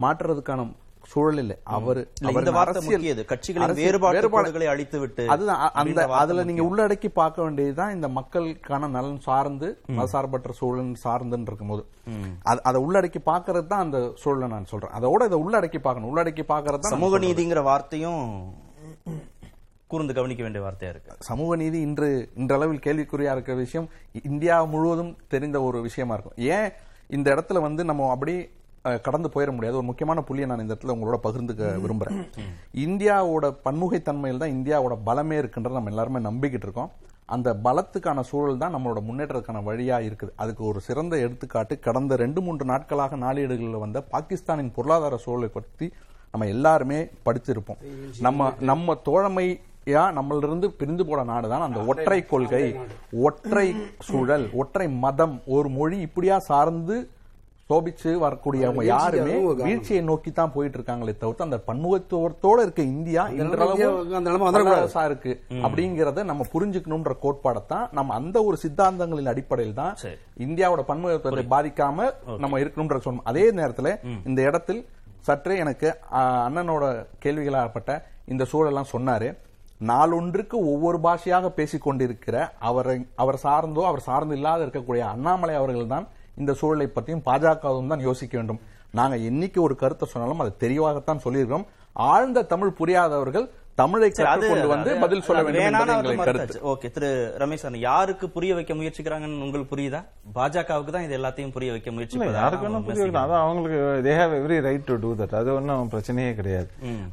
[0.00, 0.64] மாற்றுறதுக்கான
[1.06, 3.22] சூழல் இல்லை அவரு இந்த வார்த்தை முக்கியது.
[3.24, 6.62] கட்சிகளின் அரசியல் வேறுபாட்டு வேறுபாடு- கோடுகளை அழித்துவிட்டு அதுதான் அந்த அதுல நீங்க.
[6.62, 11.84] உள்ளடக்கி பார்க்க வேண்டியதுதான் இந்த மக்களுக்கான நலன் சார்ந்து மதசார்பற்ற சூழல் சார்ந்துன்னு இருக்கும்போது.
[12.44, 14.90] அது- அதை உள்ளடக்கி பார்க்கறது தான் அந்த சூழலை நான் சொல்றேன்.
[14.90, 16.10] அதோட இதை உள்ளடக்கி பார்க்கணும்.
[16.10, 18.22] உள்ளடக்கி பார்க்கறது தான் சமூக நீதிங்கிற வார்த்தையும்
[19.86, 21.12] கூர்ந்து கவனிக்க வேண்டிய வார்த்தையா இருக்கு.
[21.20, 23.88] சமூக நீதி இன்று இன்றளவில் கேள்விக்குறியா இருக்கிற விஷயம்
[24.22, 26.46] இந்தியா முழுவதும் தெரிந்த ஒரு விஷயமா இருக்கும்.
[26.50, 26.70] ஏன்
[27.10, 28.55] இந்த இடத்துல வந்து நம்ம அப்படி அஹ்,
[29.06, 29.78] கடந்து போயிட முடியாது.
[29.80, 32.20] ஒரு முக்கியமான புள்ளியை நான் இந்த இடத்துல உங்களோட பகிர்ந்துக்க விரும்புறேன்.
[32.86, 36.90] இந்தியாவோட பன்முகைத்தன்மையில் தான் இந்தியாவோட பலமே இருக்குன்றத நம்ம எல்லாருமே நம்பிக்கிட்டு இருக்கோம்.
[37.34, 40.34] அந்த பலத்துக்கான சூழல் தான் நம்மளோட முன்னேற்றத்துக்கான வழியா இருக்குது.
[40.42, 45.88] அதுக்கு ஒரு சிறந்த எடுத்துக்காட்டு கடந்த ரெண்டு மூன்று நாட்களாக நாளேடுகளில் வந்த பாகிஸ்தானின் பொருளாதார சூழலை பற்றி
[46.32, 47.80] நம்ம எல்லாருமே படிச்சிருப்போம்
[48.26, 49.46] நம்ம நம்ம தோழமை
[49.90, 52.62] யா நம்மளிருந்து பிரிந்து போன நாடுதான் அந்த ஒற்றை கொள்கை
[53.26, 53.66] ஒற்றை
[54.08, 56.96] சூழல் ஒற்றை மதம் ஒரு மொழி இப்படியா சார்ந்து
[57.70, 59.36] சோபிச்சு வரக்கூடியவங்க யாருமே
[59.68, 63.72] வீழ்ச்சியை நோக்கி தான் போயிட்டு இருக்காங்களே தவிர்த்து அந்த பன்முகத்துவத்தோட இருக்க இந்தியா இன்றளவு
[65.10, 65.32] இருக்கு.
[65.66, 69.94] அப்படிங்கறத நம்ம புரிஞ்சுக்கணும்ன்ற கோட்பாடத்தான் நம்ம அந்த ஒரு சித்தாந்தங்களின் அடிப்படையில் தான்.
[70.46, 72.06] இந்தியாவோட பன்முகத்துவத்தை பாதிக்காம
[72.44, 73.90] நம்ம இருக்கணும்ன்ற சொல்லணும் அதே நேரத்துல
[74.30, 74.82] இந்த இடத்தில்
[75.28, 75.88] சற்றே எனக்கு
[76.46, 76.84] அண்ணனோட
[77.24, 77.92] கேள்விகளாகப்பட்ட
[78.34, 79.30] இந்த சூழலாம் சொன்னாரு.
[79.90, 82.36] நாளொன்றுக்கு ஒவ்வொரு பாஷையாக பேசிக் கொண்டிருக்கிற
[82.68, 86.06] அவரை அவர் சார்ந்தோ அவர் சார்ந்து இல்லாத இருக்கக்கூடிய அண்ணாமலை அவர்கள் தான்
[86.40, 88.62] இந்த சூழலை பற்றியும் பாஜகவும் தான் யோசிக்க வேண்டும்.
[88.98, 91.68] நாங்க என்னைக்கு ஒரு கருத்தை சொன்னாலும் அதை தெளிவாகத்தான் சொல்லியிருக்கிறோம்.
[92.12, 93.46] ஆழ்ந்த தமிழ் புரியாதவர்கள்
[93.80, 96.60] தமிழை கற்றுக்கொண்டு வந்து பதில் சொல்ல வேண்டும்.
[96.72, 97.08] ஓகே திரு
[97.42, 100.00] ரமேஷ் அண்ணா, யாருக்கு புரிய வைக்க முயற்சிக்கிறாங்கன்னு உங்களுக்கு புரியுதா?
[100.36, 102.38] பாஜகவுக்கு தான் இது எல்லாத்தையும் புரிய வைக்க முயற்சிப்பதா?
[102.42, 106.30] யாருக்கு புரிய வைக்கலாம் அதான் அவங்களுக்கு they have every right to do that அது ஒன்றும் பிரச்சனையே
[106.40, 106.70] கிடையாது.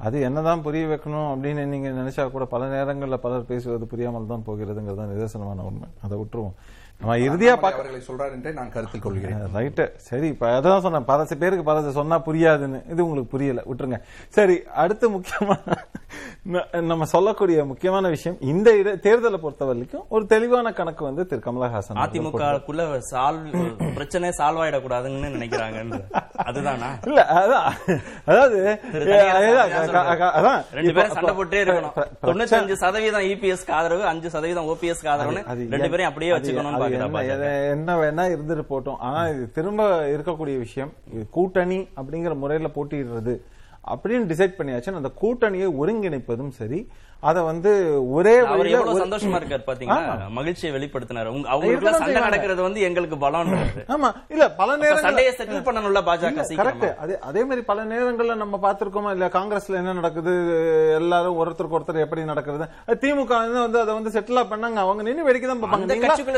[0.07, 5.01] அது என்னதான் புரிய வைக்கணும் அப்படின்னு நீங்க நினைச்சா கூட பல நேரங்கள்ல பலர் பேசுவது புரியாமல் தான் போகிறதுங்கிறது
[5.01, 5.89] தான் நிதர்சனமான உண்மை.
[6.05, 6.55] அதை விட்டுருவோம்.
[7.01, 9.37] இறுதியா அவர்களை சொல்றார் என்றே நான் கருத்தில் கொள்கிறேன்.
[9.55, 11.05] ரைட்டு சரி இப்ப அதான் சொன்னேன்.
[11.05, 12.91] பல பேருக்கு பல சொன்னா புரியாதுன்னு.
[12.91, 13.61] இது உங்களுக்கு புரியல.
[13.61, 14.01] விட்டுருங்க.
[14.27, 15.55] சரி அடுத்து முக்கியமா
[16.51, 21.41] ந- நம்ம சொல்லக்கூடிய முக்கியமான விஷயம் இந்த தேர்தலை பொறுத்த வரைக்கும் ஒரு தெளிவான கணக்கு வந்து திரு.
[21.45, 21.95] கமலஹாசன்.
[21.95, 26.01] அதிமுகக்குள்ள சால்வ் பிரச்சனை சால்வ் ஆயிடக்கூடாதுன்னு நினைக்கிறாங்க
[26.43, 27.07] அதுதானா?
[27.07, 27.99] இல்ல அதான்.
[28.25, 32.05] அதாவது அதான், ரெண்டு பேரும் சண்டை போட்டே இருக்கணும்.
[32.21, 38.37] தொண்ணூத்தஞ்சு சதவீதம் இபிஎஸ் ஆதரவு அஞ்சு சதவீதம் ஓபிஎஸ் ஆதரவுன்னு அது ரெண்டு பேரையும் அப்படியே பாக்குறா என்ன- வேணா
[38.37, 40.93] இருந்துட்டு போட்டோம் ஆனா இது திரும்ப இருக்கக்கூடிய விஷயம்.
[41.13, 43.39] இது கூட்டணி அப்படிங்கிற முறையில போட்டியிடுறது.
[43.87, 46.87] அப்படின்னு டிசைட் பண்ணியாச்சு அந்த கூட்டணியை ஒருங்கிணைப்பதும் சரி
[47.23, 47.71] அதை வந்து
[48.11, 48.33] ஒரே
[48.99, 49.97] சந்தோஷமா இருக்காரு பாத்தீங்களா?
[50.03, 50.29] ஆமா.
[50.29, 51.29] மகிழ்ச்சியை வெளிப்படுத்தினாரு.
[51.65, 52.21] இருக்கதான் சண்டை.
[52.21, 53.51] நடக்கிறது வந்து எங்களுக்கு பலம்
[53.89, 58.59] ஆமா இல்ல பல நேரங்கள் சண்டையை செட்டில் பண்ணணும்ல பாஜக கரெக்ட் அதே அதே மாதிரி பல நேரங்கள்ல நம்ம
[58.63, 59.11] பார்த்திருக்கோமா?
[59.11, 60.33] இல்ல காங்கிரஸ்ல என்ன நடக்குது?
[60.95, 62.65] எல்லாரும் ஒருத்தருக்கு ஒருத்தர் எப்படி நடக்கிறது?
[63.01, 64.77] திமுக வந்து அதை வந்து செட்டில் பண்ணாங்க.
[64.77, 65.87] அவங்க நின்னு வேடிக்கை தான் பார்ப்பாங்க.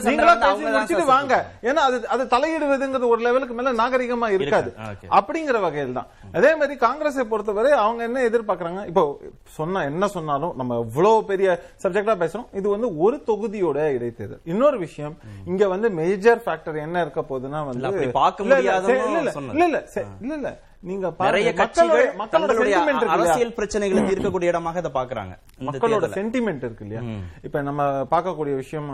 [0.07, 1.33] நீங்களா- பேசி முடிச்சிட்டு வாங்க.
[1.63, 4.69] ஏன்னா அது அது தலையிடுவதுங்கிறது ஒரு லெவலுக்கு மேல நாகரிகமா இருக்காது.
[5.17, 8.88] அப்படிங்கிற வகையில் தான் அதே மாதிரி காங்கிரஸை பொறுத்தவரை அவங்க என்ன எதிர்பார்க்கறாங்க?
[8.88, 9.03] இப்போ
[9.51, 12.45] சொன்னா என்ன சொன்னாலும் நம்ம இவ்வளவு பெரிய சப்ஜெக்டா பேசுறோம்.
[12.53, 14.41] இது வந்து ஒரு தொகுதியோட இடைத்தேர்தல்.
[14.45, 18.57] இன்னொரு விஷயம் இங்க வந்து மேஜர் ஃபேக்டர் என்ன இருக்க போகுதுன்னா வந்து பார்க்க இல்ல,
[19.19, 19.32] இல்ல.
[20.19, 20.59] இல்ல.
[20.89, 23.13] நீங்க நிறைய கட்சிகள் மக்களோட தங்களுடைய sentiment இருக்கு இல்லையா?
[23.15, 25.33] அரசியல் பிரச்சனைகளை தீர்க்கக்கூடிய இடமாக இதை பாக்குறாங்க
[25.67, 26.07] மக்களோட.
[26.17, 27.01] சென்டிமெண்ட் இருக்கு இல்லையா?
[27.47, 28.89] இப்ப நம்ம பார்க்கக்கூடிய விஷயம்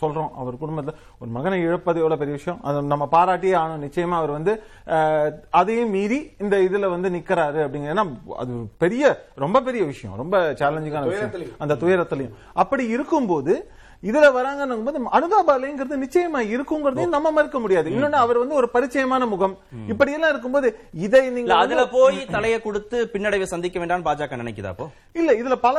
[0.00, 2.60] சொல்றோம் அவர் குடும்பத்துல ஒரு மகனை இழப்பது எவ்வளவு பெரிய விஷயம்?
[2.68, 4.54] அதை நம்ம பாராட்டியே ஆனோம் நிச்சயமா அவர் வந்து
[5.60, 8.04] அதையும் மீறி இந்த இதுல வந்து நிக்கிறாரு அப்படிங்க ஏன்னா
[8.42, 8.52] அது
[8.84, 9.04] பெரிய
[9.44, 10.16] ரொம்ப பெரிய விஷயம்.
[10.22, 11.34] ரொம்ப சேலஞ்சிங்கான விஷயம்.
[11.58, 12.36] அந்த துயரத்திலையும்.
[12.64, 13.54] அப்படி இருக்கும்போது
[14.02, 17.90] இதுல வராங்கன்னும் போது அனுதாபாலைங்கிறது நிச்சயமா இருக்குங்கிறதையும் நம்ம மறுக்க முடியாது.
[17.90, 19.58] இன்னொன்னு அவர் வந்து ஒரு பரிச்சயமான முகம்.
[19.88, 24.88] இப்படி எல்லாம் இருக்கும்போது இதை நீங்க அதுல போய் தலையை கொடுத்து பின்னடைவை சந்திக்க வேண்டாம்னு பாஜக நினைக்குதா அப்போ?
[25.12, 25.76] இல்ல இதுல பல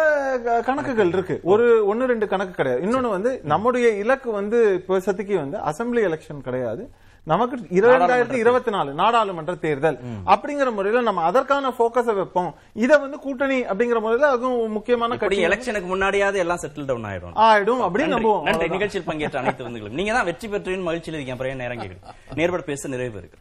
[0.65, 1.39] கணக்குகள் இருக்கு.
[1.43, 2.81] ஒரு ஒன்னு ரெண்டு கணக்கு கிடையாது.
[2.81, 6.89] இன்னொன்னு வந்து நம்முடைய இலக்கு வந்து இப்போதைக்கு வந்து அசெம்பிளி எலெக்ஷன் கிடையாது.
[7.29, 9.97] நமக்கு இரண்டாயிரத்தி இருபத்தி நாலு நாடாளுமன்ற தேர்தல்.
[10.33, 12.51] அப்படிங்கிற முறையில நம்ம அதற்கான போக்கஸ வைப்போம்.
[12.83, 17.35] இத வந்து கூட்டணி அப்படிங்கிற முறையில அதுவும் முக்கியமான கட்சி எலெக்ஷனுக்கு முன்னாடியாவது எல்லாம் செட்டில் டவுன் ஆயிடும்.
[17.47, 18.13] ஆயிடும் அப்படின்னு.
[18.15, 18.45] நம்புவோம்.
[18.49, 18.69] நன்றி.
[18.75, 21.37] நிகழ்ச்சியில் பங்கேற்ற அனைத்து வந்துகளும் நீங்க தான் வெற்றி பெற்றேன்னு மகிழ்ச்சியில் இருக்கீங்க.
[21.37, 23.39] அப்புறம் நேரம் கேட்குது நேர்பட பேச நிறைவு இருக்கு.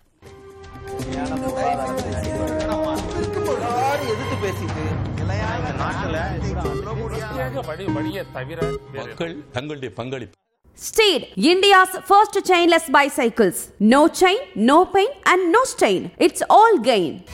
[4.12, 4.84] எதிர்த்து பேசிட்டு
[8.97, 10.37] மக்கள் தங்களுடைய பங்களிப்பு.
[10.79, 13.70] Steed, India's first chainless bicycles.
[13.81, 16.11] No chain, no pain, and no stain.
[16.18, 17.24] It's all gain.